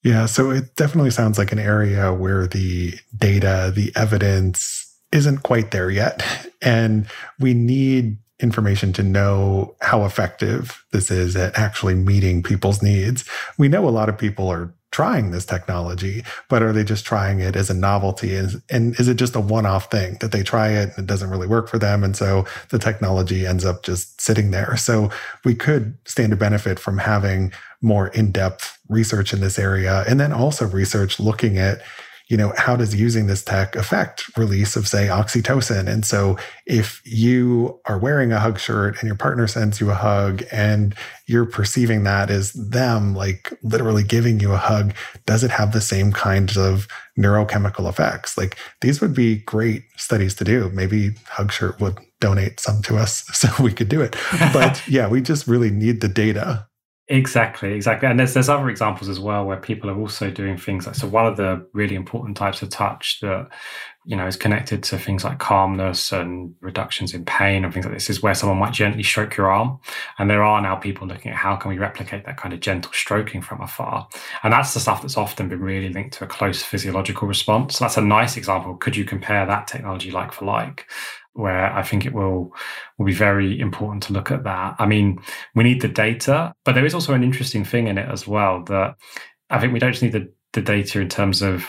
Yeah 0.02 0.26
so 0.26 0.50
it 0.50 0.76
definitely 0.76 1.10
sounds 1.10 1.38
like 1.38 1.52
an 1.52 1.58
area 1.58 2.12
where 2.12 2.46
the 2.46 2.94
data 3.16 3.72
the 3.74 3.92
evidence 3.96 4.84
isn't 5.12 5.42
quite 5.42 5.70
there 5.70 5.90
yet. 5.90 6.22
And 6.60 7.06
we 7.38 7.54
need 7.54 8.18
information 8.40 8.92
to 8.94 9.04
know 9.04 9.76
how 9.80 10.04
effective 10.04 10.84
this 10.90 11.08
is 11.08 11.36
at 11.36 11.56
actually 11.56 11.94
meeting 11.94 12.42
people's 12.42 12.82
needs. 12.82 13.24
We 13.58 13.68
know 13.68 13.88
a 13.88 13.90
lot 13.90 14.08
of 14.08 14.18
people 14.18 14.48
are 14.48 14.74
trying 14.90 15.30
this 15.30 15.44
technology, 15.44 16.24
but 16.48 16.62
are 16.62 16.72
they 16.72 16.84
just 16.84 17.04
trying 17.04 17.40
it 17.40 17.56
as 17.56 17.68
a 17.70 17.74
novelty? 17.74 18.34
And, 18.34 18.62
is 18.98 19.08
it 19.08 19.14
just 19.16 19.36
a 19.36 19.40
one 19.40 19.66
off 19.66 19.90
thing 19.90 20.16
that 20.20 20.32
they 20.32 20.42
try 20.42 20.70
it 20.70 20.90
and 20.90 21.00
it 21.00 21.06
doesn't 21.06 21.30
really 21.30 21.46
work 21.46 21.68
for 21.68 21.78
them? 21.78 22.02
And 22.02 22.16
so 22.16 22.46
the 22.70 22.78
technology 22.78 23.46
ends 23.46 23.64
up 23.64 23.82
just 23.82 24.20
sitting 24.20 24.50
there. 24.50 24.76
So 24.76 25.10
we 25.44 25.54
could 25.54 25.96
stand 26.06 26.30
to 26.30 26.36
benefit 26.36 26.78
from 26.78 26.98
having 26.98 27.52
more 27.82 28.08
in 28.08 28.32
depth 28.32 28.78
research 28.88 29.32
in 29.32 29.40
this 29.40 29.58
area 29.58 30.04
and 30.08 30.18
then 30.18 30.32
also 30.32 30.66
research 30.66 31.20
looking 31.20 31.58
at 31.58 31.82
you 32.28 32.36
know, 32.36 32.52
how 32.56 32.76
does 32.76 32.94
using 32.94 33.26
this 33.26 33.42
tech 33.42 33.74
affect 33.74 34.36
release 34.36 34.76
of, 34.76 34.86
say, 34.86 35.06
oxytocin? 35.06 35.88
And 35.88 36.04
so 36.04 36.36
if 36.66 37.00
you 37.04 37.80
are 37.86 37.98
wearing 37.98 38.32
a 38.32 38.40
hug 38.40 38.58
shirt 38.58 38.98
and 39.00 39.06
your 39.06 39.16
partner 39.16 39.46
sends 39.46 39.80
you 39.80 39.90
a 39.90 39.94
hug 39.94 40.42
and 40.52 40.94
you're 41.26 41.46
perceiving 41.46 42.04
that 42.04 42.30
as 42.30 42.52
them 42.52 43.14
like 43.14 43.52
literally 43.62 44.02
giving 44.02 44.40
you 44.40 44.52
a 44.52 44.58
hug, 44.58 44.94
does 45.24 45.42
it 45.42 45.50
have 45.50 45.72
the 45.72 45.80
same 45.80 46.12
kinds 46.12 46.58
of 46.58 46.86
neurochemical 47.18 47.88
effects? 47.88 48.36
Like 48.36 48.58
these 48.82 49.00
would 49.00 49.14
be 49.14 49.36
great 49.36 49.84
studies 49.96 50.34
to 50.36 50.44
do. 50.44 50.70
Maybe 50.70 51.12
Hug 51.28 51.50
Shirt 51.50 51.80
would 51.80 51.98
donate 52.20 52.60
some 52.60 52.82
to 52.82 52.96
us 52.96 53.24
so 53.32 53.48
we 53.62 53.72
could 53.72 53.88
do 53.88 54.02
it. 54.02 54.16
But 54.52 54.82
yeah, 54.88 55.08
we 55.08 55.20
just 55.20 55.46
really 55.46 55.70
need 55.70 56.00
the 56.00 56.08
data 56.08 56.66
Exactly, 57.10 57.72
exactly. 57.72 58.06
And 58.08 58.18
there's 58.18 58.34
there's 58.34 58.50
other 58.50 58.68
examples 58.68 59.08
as 59.08 59.18
well 59.18 59.46
where 59.46 59.56
people 59.56 59.88
are 59.88 59.96
also 59.98 60.30
doing 60.30 60.58
things 60.58 60.86
like 60.86 60.94
so 60.94 61.08
one 61.08 61.26
of 61.26 61.38
the 61.38 61.66
really 61.72 61.94
important 61.94 62.36
types 62.36 62.60
of 62.60 62.68
touch 62.68 63.20
that 63.20 63.48
you 64.08 64.16
know 64.16 64.26
is 64.26 64.36
connected 64.36 64.82
to 64.82 64.98
things 64.98 65.22
like 65.22 65.38
calmness 65.38 66.12
and 66.12 66.54
reductions 66.62 67.12
in 67.12 67.26
pain 67.26 67.62
and 67.62 67.74
things 67.74 67.84
like 67.84 67.92
this 67.92 68.08
is 68.08 68.22
where 68.22 68.34
someone 68.34 68.58
might 68.58 68.72
gently 68.72 69.02
stroke 69.02 69.36
your 69.36 69.52
arm. 69.52 69.78
And 70.18 70.30
there 70.30 70.42
are 70.42 70.62
now 70.62 70.76
people 70.76 71.06
looking 71.06 71.30
at 71.30 71.36
how 71.36 71.56
can 71.56 71.68
we 71.68 71.78
replicate 71.78 72.24
that 72.24 72.38
kind 72.38 72.54
of 72.54 72.60
gentle 72.60 72.90
stroking 72.94 73.42
from 73.42 73.60
afar. 73.60 74.08
And 74.42 74.50
that's 74.50 74.72
the 74.72 74.80
stuff 74.80 75.02
that's 75.02 75.18
often 75.18 75.50
been 75.50 75.60
really 75.60 75.90
linked 75.90 76.14
to 76.14 76.24
a 76.24 76.26
close 76.26 76.62
physiological 76.62 77.28
response. 77.28 77.76
So 77.76 77.84
that's 77.84 77.98
a 77.98 78.00
nice 78.00 78.38
example. 78.38 78.76
Could 78.76 78.96
you 78.96 79.04
compare 79.04 79.44
that 79.44 79.66
technology 79.68 80.10
like 80.10 80.32
for 80.32 80.46
like? 80.46 80.86
where 81.34 81.72
I 81.72 81.84
think 81.84 82.04
it 82.04 82.12
will 82.12 82.52
will 82.96 83.06
be 83.06 83.12
very 83.12 83.60
important 83.60 84.02
to 84.04 84.12
look 84.12 84.32
at 84.32 84.42
that. 84.42 84.74
I 84.80 84.86
mean, 84.86 85.20
we 85.54 85.62
need 85.62 85.80
the 85.80 85.88
data, 85.88 86.52
but 86.64 86.74
there 86.74 86.84
is 86.84 86.94
also 86.94 87.14
an 87.14 87.22
interesting 87.22 87.64
thing 87.64 87.86
in 87.86 87.96
it 87.96 88.08
as 88.08 88.26
well 88.26 88.64
that 88.64 88.96
I 89.48 89.60
think 89.60 89.72
we 89.72 89.78
don't 89.78 89.92
just 89.92 90.02
need 90.02 90.12
the, 90.12 90.32
the 90.52 90.62
data 90.62 91.00
in 91.00 91.08
terms 91.08 91.40
of 91.40 91.64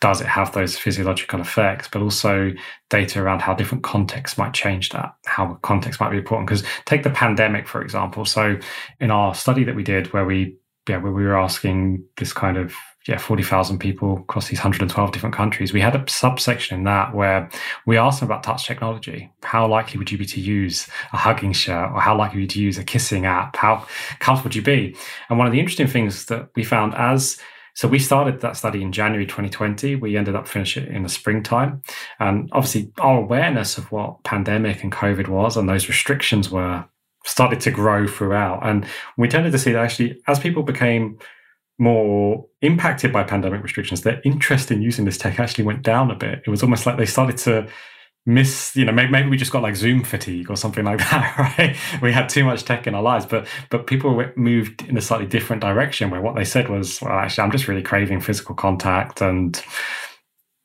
does 0.00 0.20
it 0.20 0.26
have 0.26 0.52
those 0.52 0.78
physiological 0.78 1.40
effects, 1.40 1.88
but 1.88 2.02
also 2.02 2.52
data 2.90 3.20
around 3.20 3.42
how 3.42 3.54
different 3.54 3.82
contexts 3.82 4.38
might 4.38 4.54
change 4.54 4.90
that, 4.90 5.14
how 5.26 5.54
context 5.62 6.00
might 6.00 6.10
be 6.10 6.18
important. 6.18 6.48
Because 6.48 6.64
take 6.84 7.02
the 7.02 7.10
pandemic, 7.10 7.66
for 7.66 7.82
example. 7.82 8.24
So 8.24 8.58
in 9.00 9.10
our 9.10 9.34
study 9.34 9.64
that 9.64 9.74
we 9.74 9.82
did 9.82 10.12
where 10.12 10.24
we 10.24 10.56
yeah, 10.88 10.96
where 10.96 11.12
we 11.12 11.24
were 11.24 11.36
asking 11.36 12.02
this 12.16 12.32
kind 12.32 12.56
of 12.56 12.74
yeah, 13.06 13.16
40,000 13.16 13.78
people 13.78 14.18
across 14.18 14.48
these 14.48 14.58
112 14.58 15.12
different 15.12 15.34
countries. 15.34 15.72
We 15.72 15.80
had 15.80 15.96
a 15.96 16.04
subsection 16.10 16.76
in 16.76 16.84
that 16.84 17.14
where 17.14 17.48
we 17.86 17.96
asked 17.96 18.20
them 18.20 18.28
about 18.28 18.42
touch 18.42 18.66
technology. 18.66 19.32
How 19.42 19.66
likely 19.66 19.98
would 19.98 20.12
you 20.12 20.18
be 20.18 20.26
to 20.26 20.40
use 20.40 20.88
a 21.12 21.16
hugging 21.16 21.52
shirt 21.52 21.90
or 21.92 22.00
how 22.00 22.16
likely 22.16 22.40
would 22.40 22.54
you 22.54 22.60
to 22.60 22.66
use 22.66 22.76
a 22.76 22.84
kissing 22.84 23.24
app? 23.24 23.56
How 23.56 23.86
comfortable 24.18 24.48
would 24.48 24.56
you 24.56 24.62
be? 24.62 24.94
And 25.30 25.38
one 25.38 25.46
of 25.46 25.52
the 25.52 25.60
interesting 25.60 25.86
things 25.86 26.26
that 26.26 26.50
we 26.54 26.64
found 26.64 26.94
as 26.96 27.38
so 27.78 27.86
we 27.86 28.00
started 28.00 28.40
that 28.40 28.56
study 28.56 28.82
in 28.82 28.90
January 28.90 29.24
2020. 29.24 29.94
We 29.94 30.16
ended 30.16 30.34
up 30.34 30.48
finishing 30.48 30.82
it 30.82 30.88
in 30.88 31.04
the 31.04 31.08
springtime. 31.08 31.80
And 32.18 32.50
obviously 32.50 32.90
our 32.98 33.18
awareness 33.18 33.78
of 33.78 33.92
what 33.92 34.24
pandemic 34.24 34.82
and 34.82 34.90
COVID 34.90 35.28
was 35.28 35.56
and 35.56 35.68
those 35.68 35.86
restrictions 35.86 36.50
were 36.50 36.84
started 37.24 37.60
to 37.60 37.70
grow 37.70 38.08
throughout. 38.08 38.66
And 38.66 38.84
we 39.16 39.28
tended 39.28 39.52
to 39.52 39.60
see 39.60 39.70
that 39.70 39.84
actually 39.84 40.20
as 40.26 40.40
people 40.40 40.64
became 40.64 41.20
more 41.78 42.44
impacted 42.62 43.12
by 43.12 43.22
pandemic 43.22 43.62
restrictions, 43.62 44.02
their 44.02 44.20
interest 44.24 44.72
in 44.72 44.82
using 44.82 45.04
this 45.04 45.16
tech 45.16 45.38
actually 45.38 45.62
went 45.62 45.82
down 45.82 46.10
a 46.10 46.16
bit. 46.16 46.42
It 46.44 46.50
was 46.50 46.64
almost 46.64 46.84
like 46.84 46.96
they 46.96 47.06
started 47.06 47.36
to 47.36 47.68
miss, 48.26 48.76
you 48.76 48.84
know, 48.84 48.92
maybe, 48.92 49.10
maybe 49.10 49.28
we 49.28 49.36
just 49.36 49.52
got 49.52 49.62
like 49.62 49.76
Zoom 49.76 50.04
fatigue 50.04 50.50
or 50.50 50.56
something 50.56 50.84
like 50.84 50.98
that, 50.98 51.54
right? 51.58 51.76
We 52.02 52.12
had 52.12 52.28
too 52.28 52.44
much 52.44 52.64
tech 52.64 52.86
in 52.86 52.94
our 52.94 53.02
lives, 53.02 53.26
but 53.26 53.46
but 53.70 53.86
people 53.86 54.24
moved 54.36 54.82
in 54.82 54.96
a 54.96 55.00
slightly 55.00 55.26
different 55.26 55.62
direction 55.62 56.10
where 56.10 56.20
what 56.20 56.36
they 56.36 56.44
said 56.44 56.68
was, 56.68 57.00
well, 57.00 57.12
actually, 57.12 57.44
I'm 57.44 57.50
just 57.50 57.68
really 57.68 57.82
craving 57.82 58.20
physical 58.20 58.54
contact 58.54 59.22
and 59.22 59.62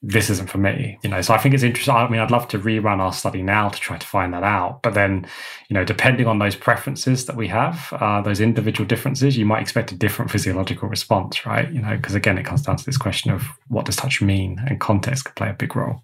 this 0.05 0.29
isn't 0.29 0.49
for 0.49 0.57
me 0.57 0.99
you 1.01 1.09
know? 1.09 1.21
So 1.21 1.33
i 1.33 1.37
think 1.37 1.55
it's 1.55 1.63
interesting 1.63 1.95
i 1.95 2.07
mean 2.09 2.19
i'd 2.19 2.29
love 2.29 2.47
to 2.49 2.59
rerun 2.59 2.99
our 2.99 3.13
study 3.13 3.41
now 3.41 3.69
to 3.69 3.79
try 3.79 3.97
to 3.97 4.05
find 4.05 4.33
that 4.33 4.43
out 4.43 4.83
but 4.83 4.93
then 4.93 5.25
you 5.69 5.73
know 5.73 5.85
depending 5.85 6.27
on 6.27 6.39
those 6.39 6.57
preferences 6.57 7.25
that 7.25 7.37
we 7.37 7.47
have 7.47 7.87
uh, 7.93 8.21
those 8.21 8.41
individual 8.41 8.85
differences 8.85 9.37
you 9.37 9.45
might 9.45 9.61
expect 9.61 9.93
a 9.93 9.95
different 9.95 10.29
physiological 10.29 10.89
response 10.89 11.45
right? 11.45 11.71
You 11.71 11.81
know 11.81 11.95
because 11.95 12.15
again 12.15 12.37
it 12.37 12.45
comes 12.45 12.61
down 12.61 12.75
to 12.75 12.85
this 12.85 12.97
question 12.97 13.31
of 13.31 13.43
what 13.69 13.85
does 13.85 13.95
touch 13.95 14.21
mean 14.21 14.61
and 14.67 14.81
context 14.81 15.23
could 15.23 15.35
play 15.35 15.49
a 15.49 15.53
big 15.53 15.73
role 15.73 16.03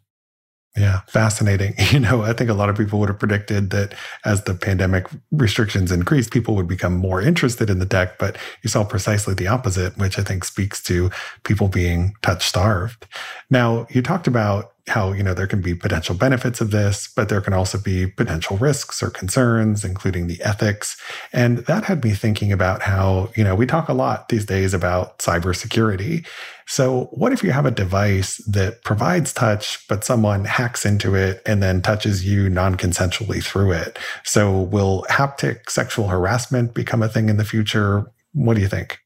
yeah, 0.77 1.01
fascinating. 1.07 1.75
You 1.91 1.99
know, 1.99 2.21
I 2.21 2.33
think 2.33 2.51
a 2.51 2.53
lot 2.53 2.69
of 2.69 2.77
people 2.77 2.99
would 2.99 3.09
have 3.09 3.17
predicted 3.17 3.71
that 3.71 3.95
as 4.23 4.43
the 4.43 4.53
pandemic 4.53 5.07
restrictions 5.31 5.91
increased, 5.91 6.31
people 6.31 6.55
would 6.55 6.67
become 6.67 6.95
more 6.95 7.19
interested 7.19 7.69
in 7.69 7.79
the 7.79 7.85
tech, 7.85 8.19
but 8.19 8.37
you 8.61 8.69
saw 8.69 8.83
precisely 8.83 9.33
the 9.33 9.47
opposite, 9.47 9.97
which 9.97 10.19
I 10.19 10.23
think 10.23 10.43
speaks 10.43 10.83
to 10.83 11.09
people 11.43 11.67
being 11.67 12.13
touch 12.21 12.45
starved. 12.45 13.07
Now, 13.49 13.87
you 13.89 14.03
talked 14.03 14.27
about 14.27 14.73
how 14.87 15.11
you 15.11 15.23
know 15.23 15.33
there 15.33 15.47
can 15.47 15.61
be 15.61 15.75
potential 15.75 16.15
benefits 16.15 16.61
of 16.61 16.71
this 16.71 17.07
but 17.15 17.29
there 17.29 17.41
can 17.41 17.53
also 17.53 17.77
be 17.77 18.07
potential 18.07 18.57
risks 18.57 19.03
or 19.03 19.09
concerns 19.09 19.83
including 19.85 20.27
the 20.27 20.41
ethics. 20.41 20.97
And 21.33 21.59
that 21.59 21.85
had 21.85 22.03
me 22.03 22.11
thinking 22.11 22.51
about 22.51 22.81
how 22.81 23.29
you 23.35 23.43
know 23.43 23.55
we 23.55 23.65
talk 23.65 23.89
a 23.89 23.93
lot 23.93 24.29
these 24.29 24.45
days 24.45 24.73
about 24.73 25.19
cybersecurity. 25.19 26.25
So 26.67 27.05
what 27.11 27.33
if 27.33 27.43
you 27.43 27.51
have 27.51 27.65
a 27.65 27.71
device 27.71 28.37
that 28.47 28.83
provides 28.83 29.33
touch 29.33 29.87
but 29.87 30.03
someone 30.03 30.45
hacks 30.45 30.85
into 30.85 31.15
it 31.15 31.41
and 31.45 31.63
then 31.63 31.81
touches 31.81 32.25
you 32.25 32.49
non-consensually 32.49 33.43
through 33.43 33.71
it? 33.71 33.97
So 34.23 34.61
will 34.61 35.05
haptic 35.09 35.69
sexual 35.69 36.07
harassment 36.07 36.73
become 36.73 37.01
a 37.01 37.09
thing 37.09 37.27
in 37.29 37.37
the 37.37 37.45
future? 37.45 38.11
What 38.33 38.53
do 38.53 38.61
you 38.61 38.67
think 38.67 38.99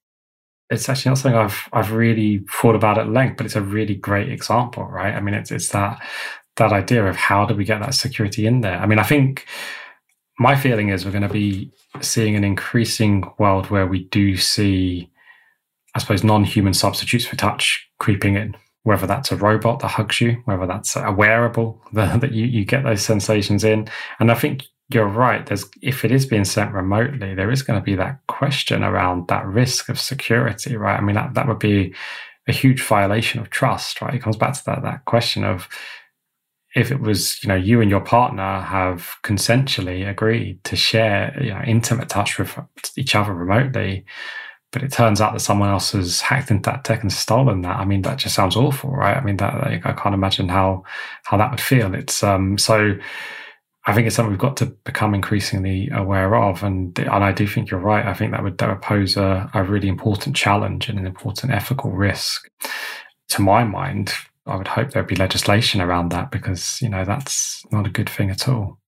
it's 0.70 0.90
actually 0.90 1.10
not 1.10 1.18
something 1.18 1.40
I've 1.40 1.70
I've 1.74 1.92
really 1.92 2.46
thought 2.50 2.76
about 2.76 2.98
at 2.98 3.10
length, 3.10 3.38
but 3.38 3.46
it's 3.46 3.56
a 3.56 3.62
really 3.62 3.96
great 3.96 4.30
example, 4.30 4.86
right? 4.86 5.14
I 5.14 5.20
mean, 5.22 5.34
it's 5.34 5.52
it's 5.52 5.70
that 5.70 6.02
that 6.58 6.72
idea 6.72 7.06
of 7.06 7.16
how 7.16 7.46
do 7.46 7.56
we 7.56 7.66
get 7.66 7.80
that 7.80 7.96
security 7.96 8.46
in 8.46 8.62
there? 8.62 8.78
I 8.78 8.86
mean, 8.86 9.00
I 9.00 9.04
think 9.04 9.46
my 10.40 10.56
feeling 10.56 10.90
is 10.90 11.06
we're 11.06 11.12
going 11.12 11.24
to 11.24 11.30
be 11.30 11.72
seeing 12.02 12.36
an 12.36 12.44
increasing 12.44 13.24
world 13.38 13.70
where 13.70 13.88
we 13.88 14.06
do 14.06 14.36
see, 14.38 15.10
I 15.96 16.00
suppose, 16.00 16.24
non-human 16.24 16.74
substitutes 16.74 17.26
for 17.26 17.36
touch 17.36 17.88
creeping 18.00 18.36
in. 18.36 18.56
Whether 18.84 19.08
that's 19.08 19.32
a 19.32 19.38
robot 19.38 19.80
that 19.80 19.88
hugs 19.90 20.20
you, 20.20 20.42
whether 20.44 20.68
that's 20.68 20.98
a 20.98 21.12
wearable 21.12 21.82
that, 21.94 22.20
that 22.22 22.34
you, 22.34 22.46
you 22.46 22.66
get 22.66 22.84
those 22.84 23.02
sensations 23.02 23.64
in. 23.64 23.88
And 24.20 24.30
I 24.32 24.36
think 24.36 24.66
you're 24.94 25.08
right. 25.08 25.46
There's 25.46 25.66
if 25.82 26.06
it 26.06 26.12
is 26.12 26.26
being 26.26 26.46
sent 26.46 26.74
remotely, 26.74 27.36
there 27.36 27.52
is 27.52 27.62
going 27.62 27.80
to 27.80 27.84
be 27.84 27.96
that 27.96 28.20
question 28.28 28.84
around 28.84 29.28
that 29.28 29.46
risk 29.46 29.90
of 29.90 30.00
security, 30.00 30.76
right? 30.76 30.98
I 30.98 31.02
mean, 31.02 31.16
that, 31.16 31.34
that 31.34 31.48
would 31.48 31.60
be 31.60 31.94
a 32.48 32.52
huge 32.52 32.82
violation 32.84 33.40
of 33.40 33.50
trust, 33.50 34.02
right? 34.02 34.14
It 34.14 34.22
comes 34.22 34.38
back 34.38 34.54
to 34.54 34.64
that 34.66 34.84
that 34.84 35.06
question 35.06 35.44
of 35.44 35.68
if 36.76 36.92
it 36.92 37.00
was, 37.00 37.42
you 37.44 37.48
know, 37.48 37.56
you 37.56 37.82
and 37.82 37.90
your 37.90 38.02
partner 38.02 38.60
have 38.62 39.16
consensually 39.24 40.10
agreed 40.10 40.64
to 40.64 40.76
share, 40.76 41.38
you 41.42 41.52
know, 41.52 41.62
intimate 41.66 42.10
touch 42.10 42.40
with 42.40 42.58
each 42.98 43.14
other 43.16 43.34
remotely, 43.34 44.06
but 44.72 44.82
it 44.82 44.92
turns 44.92 45.22
out 45.22 45.34
that 45.34 45.40
someone 45.40 45.70
else 45.70 45.92
has 45.92 46.20
hacked 46.20 46.50
into 46.50 46.70
that 46.70 46.84
tech 46.84 47.04
and 47.04 47.14
stolen 47.14 47.62
that. 47.62 47.78
I 47.78 47.86
mean, 47.86 48.02
that 48.02 48.18
just 48.18 48.34
sounds 48.34 48.56
awful, 48.56 48.90
right? 48.90 49.16
I 49.16 49.24
mean, 49.24 49.38
that 49.38 49.54
like, 49.62 49.86
I 49.86 49.94
can't 49.94 50.16
imagine 50.16 50.50
how 50.50 50.84
how 51.24 51.38
that 51.38 51.52
would 51.52 51.62
feel. 51.62 51.94
It's 51.94 52.24
um 52.24 52.58
so 52.58 52.96
I 53.86 53.94
think 53.94 54.08
it's 54.08 54.16
something 54.16 54.32
we've 54.32 54.40
got 54.40 54.58
to 54.58 54.68
become 54.86 55.14
increasingly 55.14 55.90
aware 55.92 56.36
of, 56.36 56.64
and 56.64 56.98
and 56.98 57.24
I 57.24 57.32
do 57.32 57.46
think 57.48 57.70
you're 57.70 57.80
right. 57.80 58.06
I 58.06 58.14
think 58.14 58.32
that 58.32 58.44
would 58.44 58.58
that 58.60 58.70
would 58.70 58.82
pose 58.82 59.18
a, 59.18 59.50
a 59.54 59.64
really 59.64 59.90
important 59.90 60.36
challenge 60.36 60.88
and 60.88 60.98
an 60.98 61.06
important 61.06 61.52
ethical 61.52 61.92
risk. 61.92 62.50
To 63.30 63.42
my 63.42 63.64
mind, 63.64 64.14
I 64.46 64.56
would 64.56 64.68
hope 64.68 64.92
there'd 64.92 65.08
be 65.08 65.16
legislation 65.16 65.82
around 65.82 66.10
that 66.10 66.32
because 66.32 66.82
you 66.82 66.90
know 66.90 67.04
that's 67.04 67.64
not 67.72 67.86
a 67.86 67.92
good 67.92 68.10
thing 68.10 68.30
at 68.30 68.48
all. 68.48 68.80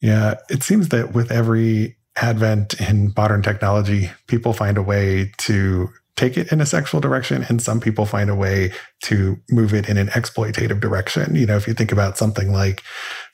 Yeah, 0.00 0.34
it 0.48 0.62
seems 0.62 0.88
that 0.88 1.12
with 1.12 1.30
every 1.30 1.96
advent 2.16 2.80
in 2.80 3.12
modern 3.16 3.42
technology, 3.42 4.10
people 4.28 4.52
find 4.52 4.78
a 4.78 4.82
way 4.82 5.32
to 5.38 5.88
take 6.16 6.36
it 6.36 6.52
in 6.52 6.60
a 6.60 6.66
sexual 6.66 7.00
direction 7.00 7.44
and 7.48 7.62
some 7.62 7.80
people 7.80 8.04
find 8.04 8.28
a 8.28 8.34
way 8.34 8.70
to 9.02 9.36
move 9.50 9.72
it 9.72 9.88
in 9.88 9.96
an 9.96 10.08
exploitative 10.08 10.78
direction 10.78 11.34
you 11.34 11.46
know 11.46 11.56
if 11.56 11.66
you 11.66 11.72
think 11.72 11.90
about 11.90 12.18
something 12.18 12.52
like 12.52 12.82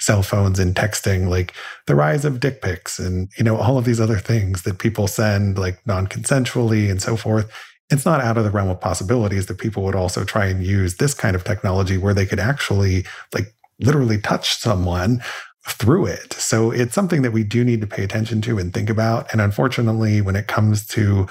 cell 0.01 0.23
phones 0.23 0.59
and 0.59 0.75
texting 0.75 1.29
like 1.29 1.53
the 1.87 1.95
rise 1.95 2.25
of 2.25 2.41
dick 2.41 2.63
pics 2.63 2.99
and 2.99 3.29
you 3.37 3.45
know 3.45 3.57
all 3.57 3.79
of 3.79 3.85
these 3.85 4.01
other 4.01 4.19
things 4.19 4.63
that 4.63 4.79
people 4.79 5.07
send 5.07 5.59
like 5.59 5.85
non-consensually 5.87 6.91
and 6.91 7.03
so 7.03 7.17
forth 7.17 7.51
it's 7.91 8.05
not 8.05 8.21
out 8.21 8.37
of 8.37 8.45
the 8.45 8.51
realm 8.51 8.69
of 8.69 8.81
possibilities 8.81 9.47
that 9.47 9.59
people 9.59 9.83
would 9.83 9.95
also 9.95 10.25
try 10.25 10.47
and 10.47 10.65
use 10.65 10.97
this 10.97 11.15
kind 11.15 11.35
of 11.35 11.45
technology 11.45 11.97
where 11.97 12.15
they 12.15 12.27
could 12.27 12.39
actually 12.39 13.05
like 13.33 13.53
literally 13.81 14.19
touch 14.19 14.57
someone 14.57 15.23
through 15.67 16.07
it. 16.07 16.33
So 16.35 16.71
it's 16.71 16.95
something 16.95 17.23
that 17.23 17.33
we 17.33 17.45
do 17.45 17.65
need 17.65 17.81
to 17.81 17.87
pay 17.87 18.03
attention 18.03 18.41
to 18.43 18.59
and 18.59 18.73
think 18.73 18.91
about. 18.91 19.31
And 19.33 19.41
unfortunately, 19.41 20.21
when 20.21 20.37
it 20.37 20.47
comes 20.49 20.87
to 20.89 21.27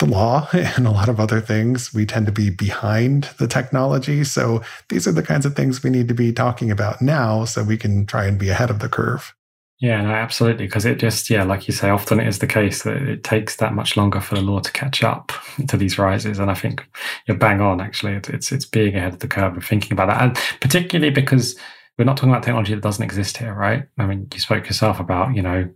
the 0.00 0.06
law 0.06 0.48
and 0.52 0.86
a 0.86 0.90
lot 0.90 1.08
of 1.08 1.20
other 1.20 1.40
things, 1.40 1.94
we 1.94 2.04
tend 2.04 2.26
to 2.26 2.32
be 2.32 2.50
behind 2.50 3.24
the 3.38 3.46
technology. 3.46 4.24
So 4.24 4.62
these 4.88 5.06
are 5.06 5.12
the 5.12 5.22
kinds 5.22 5.46
of 5.46 5.54
things 5.54 5.82
we 5.82 5.90
need 5.90 6.08
to 6.08 6.14
be 6.14 6.32
talking 6.32 6.70
about 6.70 7.00
now 7.00 7.44
so 7.44 7.62
we 7.62 7.76
can 7.76 8.06
try 8.06 8.26
and 8.26 8.38
be 8.38 8.48
ahead 8.48 8.70
of 8.70 8.80
the 8.80 8.88
curve. 8.88 9.34
Yeah, 9.78 10.02
no, 10.02 10.10
absolutely. 10.10 10.66
Because 10.66 10.84
it 10.84 10.98
just, 10.98 11.30
yeah, 11.30 11.42
like 11.42 11.66
you 11.66 11.72
say, 11.72 11.88
often 11.88 12.20
it 12.20 12.28
is 12.28 12.40
the 12.40 12.46
case 12.46 12.82
that 12.82 13.00
it 13.00 13.24
takes 13.24 13.56
that 13.56 13.72
much 13.72 13.96
longer 13.96 14.20
for 14.20 14.34
the 14.34 14.42
law 14.42 14.60
to 14.60 14.72
catch 14.72 15.02
up 15.02 15.32
to 15.68 15.76
these 15.76 15.98
rises. 15.98 16.38
And 16.38 16.50
I 16.50 16.54
think 16.54 16.86
you're 17.26 17.38
bang 17.38 17.62
on, 17.62 17.80
actually. 17.80 18.12
It's, 18.12 18.28
it's, 18.28 18.52
it's 18.52 18.66
being 18.66 18.94
ahead 18.94 19.14
of 19.14 19.20
the 19.20 19.28
curve 19.28 19.54
and 19.54 19.64
thinking 19.64 19.92
about 19.92 20.08
that. 20.08 20.22
And 20.22 20.60
particularly 20.60 21.10
because 21.10 21.56
we're 22.00 22.04
not 22.06 22.16
talking 22.16 22.30
about 22.30 22.42
technology 22.42 22.74
that 22.74 22.80
doesn't 22.80 23.04
exist 23.04 23.36
here, 23.36 23.52
right? 23.52 23.86
I 23.98 24.06
mean, 24.06 24.26
you 24.32 24.40
spoke 24.40 24.64
yourself 24.64 25.00
about, 25.00 25.36
you 25.36 25.42
know, 25.42 25.68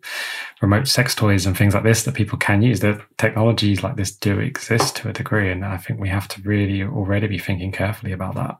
remote 0.62 0.88
sex 0.88 1.14
toys 1.14 1.44
and 1.44 1.54
things 1.54 1.74
like 1.74 1.82
this 1.82 2.04
that 2.04 2.14
people 2.14 2.38
can 2.38 2.62
use. 2.62 2.80
The 2.80 2.98
technologies 3.18 3.82
like 3.82 3.96
this 3.96 4.10
do 4.10 4.40
exist 4.40 4.96
to 4.96 5.10
a 5.10 5.12
degree. 5.12 5.50
And 5.50 5.66
I 5.66 5.76
think 5.76 6.00
we 6.00 6.08
have 6.08 6.26
to 6.28 6.40
really 6.40 6.82
already 6.82 7.26
be 7.26 7.38
thinking 7.38 7.72
carefully 7.72 8.12
about 8.12 8.36
that. 8.36 8.56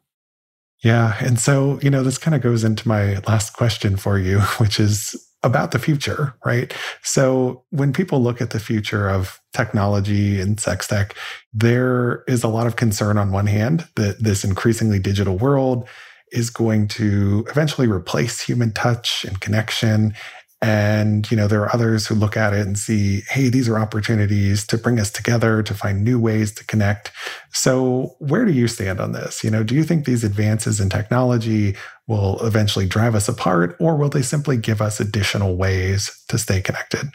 Yeah. 0.83 1.17
And 1.21 1.41
so, 1.41 1.81
you 1.81 1.89
know, 1.89 2.03
this 2.03 2.19
kind 2.19 2.35
of 2.35 2.43
goes 2.43 2.65
into 2.65 2.87
my 2.87 3.17
last 3.21 3.55
question 3.55 3.97
for 3.97 4.19
you, 4.19 4.41
which 4.59 4.79
is 4.79 5.17
about 5.43 5.71
the 5.71 5.79
future, 5.79 6.35
right? 6.45 6.75
So 7.03 7.65
when 7.71 7.95
people 7.95 8.23
look 8.23 8.43
at 8.43 8.51
the 8.51 8.61
future 8.61 9.09
of 9.09 9.41
technology 9.55 10.39
and 10.39 10.61
sex 10.61 10.87
tech, 10.87 11.17
there 11.55 12.25
is 12.29 12.45
a 12.45 12.49
lot 12.49 12.67
of 12.67 12.77
concern 12.77 13.17
on 13.17 13.33
one 13.33 13.47
hand 13.47 13.89
that 13.97 14.23
this 14.23 14.45
increasingly 14.45 14.99
digital 14.99 15.39
world 15.39 15.89
is 16.35 16.51
going 16.51 16.89
to 16.89 17.45
eventually 17.49 17.87
replace 17.87 18.41
human 18.41 18.73
touch 18.73 19.25
and 19.25 19.41
connection. 19.41 20.15
And, 20.61 21.31
you 21.31 21.37
know, 21.37 21.47
there 21.47 21.63
are 21.63 21.75
others 21.75 22.07
who 22.07 22.15
look 22.15 22.39
at 22.39 22.55
it 22.55 22.67
and 22.67 22.79
see, 22.79 23.21
hey, 23.29 23.51
these 23.51 23.69
are 23.69 23.79
opportunities 23.79 24.67
to 24.69 24.79
bring 24.79 24.99
us 24.99 25.11
together, 25.11 25.63
to 25.63 25.75
find 25.75 26.03
new 26.03 26.19
ways 26.19 26.55
to 26.55 26.65
connect. 26.65 27.13
So, 27.53 28.15
where 28.19 28.47
do 28.47 28.53
you 28.53 28.67
stand 28.67 28.99
on 28.99 29.13
this? 29.13 29.45
You 29.45 29.51
know, 29.51 29.63
do 29.63 29.75
you 29.75 29.85
think 29.85 30.07
these 30.07 30.25
advances 30.25 30.81
in 30.81 30.89
technology 30.89 31.77
will 32.07 32.39
eventually 32.47 32.87
drive 32.87 33.15
us 33.15 33.29
apart, 33.29 33.77
or 33.79 33.97
will 33.97 34.09
they 34.09 34.23
simply 34.23 34.57
give 34.57 34.81
us 34.81 35.01
additional 35.01 35.57
ways 35.57 36.11
to 36.29 36.39
stay 36.39 36.63
connected? 36.63 37.11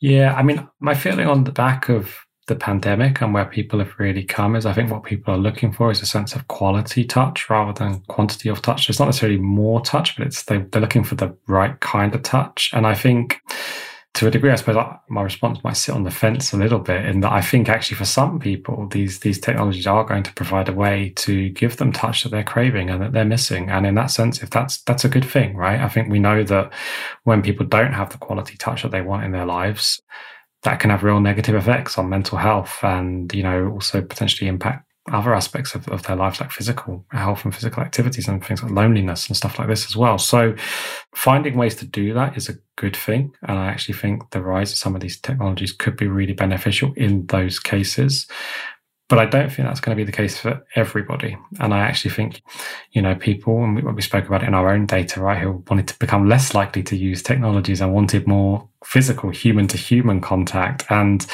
Yeah, 0.00 0.34
I 0.34 0.42
mean, 0.42 0.68
my 0.80 0.94
feeling 0.94 1.28
on 1.28 1.44
the 1.44 1.52
back 1.52 1.88
of 1.88 2.16
the 2.46 2.56
pandemic 2.56 3.20
and 3.20 3.32
where 3.32 3.44
people 3.44 3.78
have 3.78 3.94
really 3.98 4.22
come 4.22 4.54
is 4.54 4.66
I 4.66 4.72
think 4.72 4.90
what 4.90 5.04
people 5.04 5.32
are 5.34 5.38
looking 5.38 5.72
for 5.72 5.90
is 5.90 6.02
a 6.02 6.06
sense 6.06 6.34
of 6.34 6.46
quality 6.48 7.04
touch 7.04 7.48
rather 7.48 7.72
than 7.72 8.00
quantity 8.08 8.48
of 8.48 8.60
touch. 8.60 8.88
It's 8.88 8.98
not 8.98 9.06
necessarily 9.06 9.38
more 9.38 9.80
touch, 9.80 10.16
but 10.16 10.26
it's 10.26 10.44
they, 10.44 10.58
they're 10.58 10.82
looking 10.82 11.04
for 11.04 11.14
the 11.14 11.34
right 11.46 11.78
kind 11.80 12.14
of 12.14 12.22
touch. 12.22 12.70
And 12.74 12.86
I 12.86 12.94
think 12.94 13.40
to 14.14 14.28
a 14.28 14.30
degree, 14.30 14.52
I 14.52 14.54
suppose 14.54 14.76
uh, 14.76 14.96
my 15.08 15.22
response 15.22 15.64
might 15.64 15.76
sit 15.76 15.94
on 15.94 16.04
the 16.04 16.10
fence 16.10 16.52
a 16.52 16.56
little 16.56 16.78
bit 16.78 17.04
in 17.04 17.20
that 17.20 17.32
I 17.32 17.40
think 17.40 17.68
actually 17.68 17.96
for 17.96 18.04
some 18.04 18.38
people, 18.38 18.86
these 18.88 19.20
these 19.20 19.40
technologies 19.40 19.88
are 19.88 20.04
going 20.04 20.22
to 20.22 20.32
provide 20.34 20.68
a 20.68 20.72
way 20.72 21.12
to 21.16 21.48
give 21.50 21.78
them 21.78 21.90
touch 21.90 22.22
that 22.22 22.28
they're 22.28 22.44
craving 22.44 22.90
and 22.90 23.02
that 23.02 23.12
they're 23.12 23.24
missing. 23.24 23.70
And 23.70 23.84
in 23.84 23.96
that 23.96 24.12
sense, 24.12 24.40
if 24.40 24.50
that's 24.50 24.82
that's 24.82 25.04
a 25.04 25.08
good 25.08 25.24
thing, 25.24 25.56
right? 25.56 25.80
I 25.80 25.88
think 25.88 26.10
we 26.10 26.20
know 26.20 26.44
that 26.44 26.72
when 27.24 27.42
people 27.42 27.66
don't 27.66 27.92
have 27.92 28.10
the 28.10 28.18
quality 28.18 28.56
touch 28.56 28.82
that 28.82 28.92
they 28.92 29.02
want 29.02 29.24
in 29.24 29.32
their 29.32 29.46
lives, 29.46 30.00
that 30.64 30.80
can 30.80 30.90
have 30.90 31.04
real 31.04 31.20
negative 31.20 31.54
effects 31.54 31.96
on 31.98 32.08
mental 32.08 32.38
health 32.38 32.78
and, 32.82 33.32
you 33.32 33.42
know, 33.42 33.70
also 33.70 34.02
potentially 34.02 34.48
impact 34.48 34.86
other 35.12 35.34
aspects 35.34 35.74
of, 35.74 35.86
of 35.88 36.02
their 36.04 36.16
lives, 36.16 36.40
like 36.40 36.50
physical 36.50 37.04
health 37.10 37.44
and 37.44 37.54
physical 37.54 37.82
activities 37.82 38.26
and 38.26 38.44
things 38.44 38.62
like 38.62 38.72
loneliness 38.72 39.28
and 39.28 39.36
stuff 39.36 39.58
like 39.58 39.68
this 39.68 39.86
as 39.86 39.94
well. 39.96 40.16
So 40.16 40.54
finding 41.14 41.58
ways 41.58 41.76
to 41.76 41.84
do 41.84 42.14
that 42.14 42.38
is 42.38 42.48
a 42.48 42.54
good 42.76 42.96
thing. 42.96 43.34
And 43.42 43.58
I 43.58 43.66
actually 43.66 43.94
think 43.94 44.30
the 44.30 44.42
rise 44.42 44.72
of 44.72 44.78
some 44.78 44.94
of 44.94 45.02
these 45.02 45.20
technologies 45.20 45.72
could 45.72 45.96
be 45.96 46.06
really 46.06 46.32
beneficial 46.32 46.94
in 46.96 47.26
those 47.26 47.58
cases. 47.58 48.26
But 49.14 49.28
I 49.28 49.30
don't 49.30 49.48
think 49.48 49.68
that's 49.68 49.78
going 49.78 49.96
to 49.96 50.00
be 50.00 50.04
the 50.04 50.16
case 50.16 50.36
for 50.36 50.66
everybody. 50.74 51.36
And 51.60 51.72
I 51.72 51.78
actually 51.78 52.10
think, 52.10 52.42
you 52.90 53.00
know, 53.00 53.14
people, 53.14 53.62
and 53.62 53.76
we, 53.76 53.82
we 53.82 54.02
spoke 54.02 54.26
about 54.26 54.42
it 54.42 54.48
in 54.48 54.54
our 54.54 54.68
own 54.68 54.86
data, 54.86 55.20
right, 55.20 55.40
who 55.40 55.62
wanted 55.70 55.86
to 55.86 55.98
become 56.00 56.28
less 56.28 56.52
likely 56.52 56.82
to 56.82 56.96
use 56.96 57.22
technologies 57.22 57.80
and 57.80 57.94
wanted 57.94 58.26
more 58.26 58.68
physical 58.84 59.30
human 59.30 59.68
to 59.68 59.76
human 59.76 60.20
contact. 60.20 60.84
And, 60.90 61.24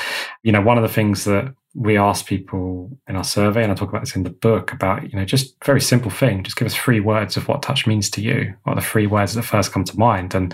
you 0.42 0.52
know, 0.52 0.60
one 0.60 0.76
of 0.76 0.82
the 0.82 0.90
things 0.90 1.24
that 1.24 1.54
we 1.74 1.96
asked 1.96 2.26
people 2.26 2.90
in 3.08 3.14
our 3.14 3.24
survey, 3.24 3.62
and 3.62 3.70
I 3.70 3.74
talk 3.76 3.88
about 3.88 4.02
this 4.02 4.16
in 4.16 4.24
the 4.24 4.30
book, 4.30 4.72
about, 4.72 5.10
you 5.10 5.16
know, 5.16 5.24
just 5.24 5.54
very 5.64 5.80
simple 5.80 6.10
thing. 6.10 6.42
Just 6.42 6.56
give 6.56 6.66
us 6.66 6.74
three 6.74 6.98
words 6.98 7.36
of 7.36 7.46
what 7.46 7.62
touch 7.62 7.86
means 7.86 8.10
to 8.10 8.20
you. 8.20 8.54
Are 8.66 8.74
the 8.74 8.80
three 8.80 9.06
words 9.06 9.34
that 9.34 9.42
first 9.42 9.72
come 9.72 9.84
to 9.84 9.98
mind? 9.98 10.34
And 10.34 10.52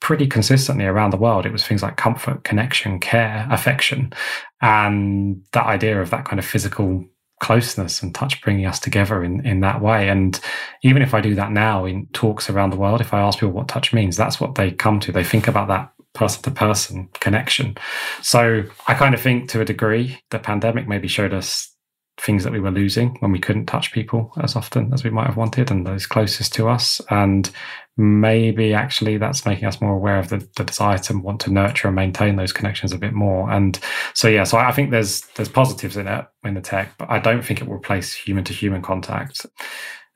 pretty 0.00 0.26
consistently 0.26 0.84
around 0.84 1.10
the 1.10 1.16
world, 1.16 1.46
it 1.46 1.52
was 1.52 1.66
things 1.66 1.82
like 1.82 1.96
comfort, 1.96 2.44
connection, 2.44 3.00
care, 3.00 3.46
affection. 3.50 4.12
And 4.60 5.42
that 5.52 5.66
idea 5.66 6.00
of 6.02 6.10
that 6.10 6.26
kind 6.26 6.38
of 6.38 6.44
physical 6.44 7.04
closeness 7.40 8.02
and 8.02 8.14
touch 8.14 8.40
bringing 8.42 8.66
us 8.66 8.78
together 8.78 9.24
in, 9.24 9.46
in 9.46 9.60
that 9.60 9.80
way. 9.80 10.08
And 10.08 10.38
even 10.82 11.02
if 11.02 11.14
I 11.14 11.20
do 11.20 11.34
that 11.36 11.52
now 11.52 11.84
in 11.86 12.06
talks 12.12 12.50
around 12.50 12.70
the 12.70 12.76
world, 12.76 13.00
if 13.00 13.14
I 13.14 13.20
ask 13.20 13.38
people 13.38 13.52
what 13.52 13.68
touch 13.68 13.92
means, 13.92 14.16
that's 14.16 14.40
what 14.40 14.56
they 14.56 14.72
come 14.72 15.00
to. 15.00 15.12
They 15.12 15.24
think 15.24 15.48
about 15.48 15.68
that 15.68 15.92
person 16.18 16.42
to 16.42 16.50
person 16.50 17.08
connection. 17.20 17.76
So 18.22 18.64
I 18.86 18.94
kind 18.94 19.14
of 19.14 19.20
think 19.20 19.48
to 19.50 19.60
a 19.60 19.64
degree, 19.64 20.20
the 20.30 20.38
pandemic 20.38 20.88
maybe 20.88 21.08
showed 21.08 21.32
us 21.32 21.74
things 22.20 22.42
that 22.44 22.52
we 22.52 22.60
were 22.60 22.70
losing 22.70 23.16
when 23.20 23.30
we 23.30 23.38
couldn't 23.38 23.66
touch 23.66 23.92
people 23.92 24.32
as 24.40 24.56
often 24.56 24.92
as 24.92 25.04
we 25.04 25.10
might 25.10 25.26
have 25.26 25.36
wanted 25.36 25.70
and 25.70 25.86
those 25.86 26.06
closest 26.06 26.52
to 26.54 26.68
us. 26.68 27.00
And 27.10 27.48
maybe 27.96 28.74
actually 28.74 29.18
that's 29.18 29.46
making 29.46 29.66
us 29.66 29.80
more 29.80 29.92
aware 29.92 30.18
of 30.18 30.28
the, 30.28 30.48
the 30.56 30.64
desire 30.64 30.98
to 30.98 31.18
want 31.18 31.40
to 31.42 31.52
nurture 31.52 31.88
and 31.88 31.94
maintain 31.94 32.36
those 32.36 32.52
connections 32.52 32.92
a 32.92 32.98
bit 32.98 33.12
more. 33.12 33.50
And 33.50 33.78
so, 34.14 34.28
yeah, 34.28 34.44
so 34.44 34.58
I 34.58 34.72
think 34.72 34.90
there's, 34.90 35.22
there's 35.36 35.48
positives 35.48 35.96
in 35.96 36.08
it, 36.08 36.26
in 36.44 36.54
the 36.54 36.60
tech, 36.60 36.96
but 36.98 37.10
I 37.10 37.18
don't 37.18 37.44
think 37.44 37.60
it 37.60 37.68
will 37.68 37.76
replace 37.76 38.14
human 38.14 38.44
to 38.44 38.52
human 38.52 38.82
contact. 38.82 39.46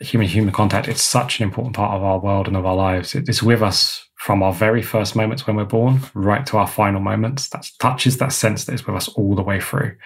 Human 0.02 0.28
human 0.28 0.52
contact, 0.52 0.88
it's 0.88 1.04
such 1.04 1.38
an 1.38 1.44
important 1.44 1.76
part 1.76 1.94
of 1.94 2.02
our 2.02 2.18
world 2.18 2.48
and 2.48 2.56
of 2.56 2.66
our 2.66 2.74
lives. 2.74 3.14
It's 3.14 3.42
with 3.42 3.62
us 3.62 4.08
from 4.16 4.42
our 4.42 4.52
very 4.52 4.82
first 4.82 5.16
moments 5.16 5.46
when 5.46 5.56
we're 5.56 5.64
born 5.64 6.00
right 6.14 6.44
to 6.46 6.56
our 6.56 6.66
final 6.66 7.00
moments. 7.00 7.48
That 7.48 7.68
touches 7.78 8.18
that 8.18 8.32
sense 8.32 8.64
that 8.64 8.72
is 8.74 8.86
with 8.86 8.96
us 8.96 9.08
all 9.08 9.34
the 9.34 9.42
way 9.42 9.60
through. 9.60 9.96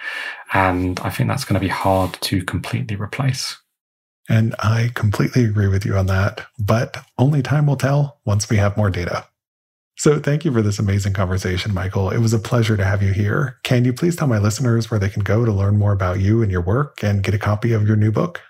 And 0.53 0.99
I 1.01 1.09
think 1.09 1.29
that's 1.29 1.45
going 1.45 1.55
to 1.55 1.59
be 1.59 1.67
hard 1.67 2.13
to 2.21 2.43
completely 2.43 2.95
replace. 2.95 3.57
And 4.29 4.55
I 4.59 4.91
completely 4.93 5.45
agree 5.45 5.67
with 5.67 5.85
you 5.85 5.95
on 5.95 6.07
that, 6.07 6.45
but 6.59 6.97
only 7.17 7.41
time 7.41 7.65
will 7.65 7.77
tell 7.77 8.19
once 8.25 8.49
we 8.49 8.57
have 8.57 8.75
more 8.75 8.89
data. 8.89 9.25
So 9.97 10.19
thank 10.19 10.45
you 10.45 10.51
for 10.51 10.61
this 10.61 10.77
amazing 10.77 11.13
conversation, 11.13 11.73
Michael. 11.73 12.11
It 12.11 12.19
was 12.19 12.33
a 12.33 12.39
pleasure 12.39 12.77
to 12.77 12.85
have 12.85 13.01
you 13.01 13.13
here. 13.13 13.57
Can 13.63 13.83
you 13.83 13.93
please 13.93 14.15
tell 14.15 14.27
my 14.27 14.37
listeners 14.37 14.91
where 14.91 14.99
they 14.99 15.09
can 15.09 15.23
go 15.23 15.43
to 15.43 15.51
learn 15.51 15.79
more 15.79 15.91
about 15.91 16.19
you 16.19 16.43
and 16.43 16.51
your 16.51 16.61
work 16.61 17.03
and 17.03 17.23
get 17.23 17.33
a 17.33 17.39
copy 17.39 17.73
of 17.73 17.87
your 17.87 17.95
new 17.95 18.11
book? 18.11 18.41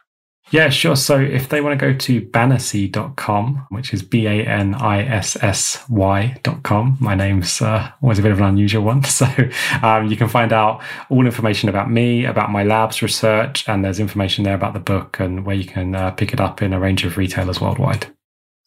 Yeah, 0.49 0.69
sure. 0.69 0.95
So 0.95 1.19
if 1.19 1.49
they 1.49 1.59
want 1.59 1.77
to 1.77 1.85
go 1.85 1.97
to 1.97 2.21
banissy.com, 2.21 3.67
which 3.69 3.93
is 3.93 4.01
B 4.01 4.27
A 4.27 4.45
N 4.45 4.75
I 4.75 5.03
S 5.03 5.35
S 5.43 5.83
Y.com, 5.89 6.97
my 7.01 7.15
name's 7.15 7.61
uh, 7.61 7.91
always 8.01 8.19
a 8.19 8.21
bit 8.21 8.31
of 8.31 8.39
an 8.39 8.45
unusual 8.45 8.83
one. 8.83 9.03
So 9.17 9.25
um, 9.81 10.07
you 10.07 10.15
can 10.15 10.27
find 10.27 10.53
out 10.53 10.83
all 11.09 11.25
information 11.25 11.69
about 11.69 11.89
me, 11.89 12.25
about 12.25 12.51
my 12.51 12.63
lab's 12.63 13.01
research, 13.01 13.67
and 13.67 13.83
there's 13.83 13.99
information 13.99 14.43
there 14.43 14.53
about 14.53 14.73
the 14.73 14.79
book 14.79 15.19
and 15.19 15.43
where 15.43 15.55
you 15.55 15.65
can 15.65 15.95
uh, 15.95 16.11
pick 16.11 16.33
it 16.33 16.39
up 16.39 16.61
in 16.61 16.71
a 16.71 16.79
range 16.79 17.03
of 17.03 17.17
retailers 17.17 17.59
worldwide. 17.59 18.05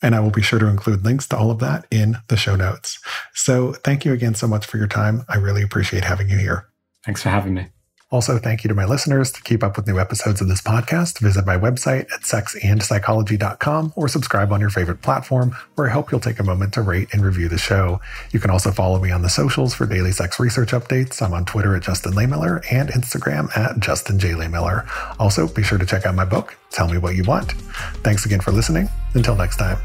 And 0.03 0.17
I 0.17 0.21
will 0.21 0.31
be 0.31 0.43
sure 0.43 0.59
to 0.59 0.67
include 0.67 1.05
links 1.05 1.29
to 1.29 1.37
all 1.37 1.53
of 1.53 1.61
that 1.61 1.87
in 1.91 2.17
the 2.29 2.37
show 2.37 2.57
notes. 2.57 2.99
So 3.35 3.75
thank 3.85 4.05
you 4.05 4.13
again 4.13 4.35
so 4.35 4.49
much 4.49 4.67
for 4.67 4.77
your 4.77 4.89
time. 4.89 5.25
I 5.29 5.37
really 5.37 5.63
appreciate 5.63 6.03
having 6.03 6.29
you 6.29 6.39
here. 6.39 6.67
Thanks 7.05 7.23
for 7.23 7.29
having 7.29 7.55
me. 7.55 7.69
Also, 8.11 8.39
thank 8.39 8.65
you 8.65 8.69
to 8.69 8.75
my 8.75 8.85
listeners. 8.85 9.31
To 9.33 9.43
keep 9.43 9.63
up 9.63 9.77
with 9.77 9.87
new 9.87 10.01
episodes 10.01 10.41
of 10.41 10.49
this 10.49 10.61
podcast, 10.61 11.21
visit 11.21 11.47
my 11.47 11.57
website 11.57 12.13
at 12.13 12.23
sexandpsychology.com 12.23 13.93
or 13.95 14.09
subscribe 14.09 14.53
on 14.53 14.61
your 14.61 14.71
favorite 14.71 15.01
platform, 15.01 15.55
where 15.77 15.89
I 15.89 15.93
hope 15.93 16.11
you'll 16.11 16.21
take 16.21 16.41
a 16.41 16.45
moment 16.45 16.75
to 16.75 16.83
rate 16.83 17.09
and 17.13 17.25
review 17.25 17.49
the 17.49 17.59
show. 17.59 18.01
You 18.33 18.41
can 18.41 18.51
also 18.51 18.73
follow 18.73 19.01
me 19.01 19.13
on 19.13 19.23
the 19.23 19.29
socials 19.29 19.75
for 19.75 19.87
daily 19.87 20.11
sex 20.11 20.41
research 20.41 20.73
updates. 20.73 21.23
I'm 21.23 21.33
on 21.33 21.45
Twitter 21.45 21.77
at 21.77 21.83
Justin 21.83 22.13
Lehmiller 22.13 22.61
and 22.73 22.89
Instagram 22.89 23.57
at 23.57 23.79
Justin 23.79 24.19
J. 24.19 24.31
Lehmiller. 24.31 24.89
Also, 25.21 25.47
be 25.47 25.63
sure 25.63 25.79
to 25.79 25.87
check 25.87 26.05
out 26.05 26.17
my 26.17 26.25
book, 26.25 26.57
Tell 26.71 26.89
Me 26.89 26.99
What 26.99 27.15
You 27.15 27.23
Want. 27.23 27.53
Thanks 28.03 28.27
again 28.27 28.41
for 28.41 28.51
listening. 28.51 28.89
Until 29.15 29.37
next 29.37 29.57
time. 29.57 29.79